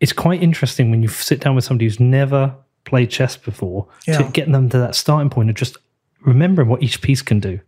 [0.00, 2.54] it's quite interesting when you sit down with somebody who's never
[2.84, 4.18] played chess before yeah.
[4.18, 5.76] to getting them to that starting point of just
[6.20, 7.60] remembering what each piece can do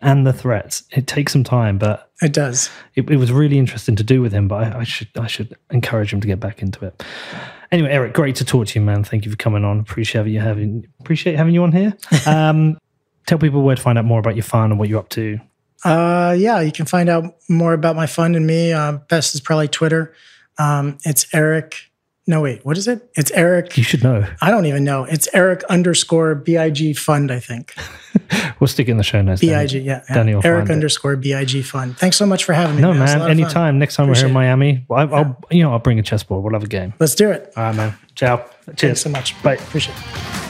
[0.00, 0.84] and the threats.
[0.90, 2.70] It takes some time, but it does.
[2.94, 5.56] It, it was really interesting to do with him, but I, I, should I should
[5.70, 7.02] encourage him to get back into it.
[7.72, 9.04] Anyway, Eric, great to talk to you, man.
[9.04, 9.80] Thank you for coming on.
[9.80, 11.96] Appreciate you having appreciate having you on here.
[12.26, 12.78] Um,
[13.26, 15.38] tell people where to find out more about your fun and what you're up to.
[15.84, 18.72] Uh, yeah, you can find out more about my fun and me.
[18.72, 20.14] Uh, best is probably Twitter.
[20.58, 21.85] Um, it's Eric
[22.28, 23.08] no, wait, what is it?
[23.14, 23.76] It's Eric.
[23.76, 24.26] You should know.
[24.40, 25.04] I don't even know.
[25.04, 27.72] It's Eric underscore BIG fund, I think.
[28.60, 29.40] we'll stick in the show notes.
[29.40, 30.02] BIG, yeah.
[30.08, 30.14] yeah.
[30.14, 31.14] Danny Eric underscore.
[31.14, 31.96] BIG fund.
[31.96, 32.82] Thanks so much for having me.
[32.82, 33.18] No, man.
[33.20, 33.78] man anytime.
[33.78, 36.42] Next time Appreciate we're here in Miami, I, will you know, I'll bring a chessboard.
[36.42, 36.94] We'll have a game.
[36.98, 37.52] Let's do it.
[37.56, 37.94] All right, man.
[38.16, 38.38] Ciao.
[38.74, 38.76] Cheers.
[38.76, 39.40] Thanks so much.
[39.44, 39.54] Bye.
[39.54, 40.45] Appreciate it.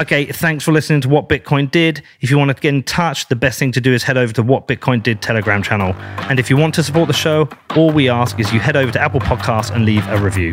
[0.00, 2.02] Okay, thanks for listening to What Bitcoin Did.
[2.20, 4.32] If you want to get in touch, the best thing to do is head over
[4.34, 5.92] to What Bitcoin Did Telegram channel.
[6.30, 8.92] And if you want to support the show, all we ask is you head over
[8.92, 10.52] to Apple Podcasts and leave a review.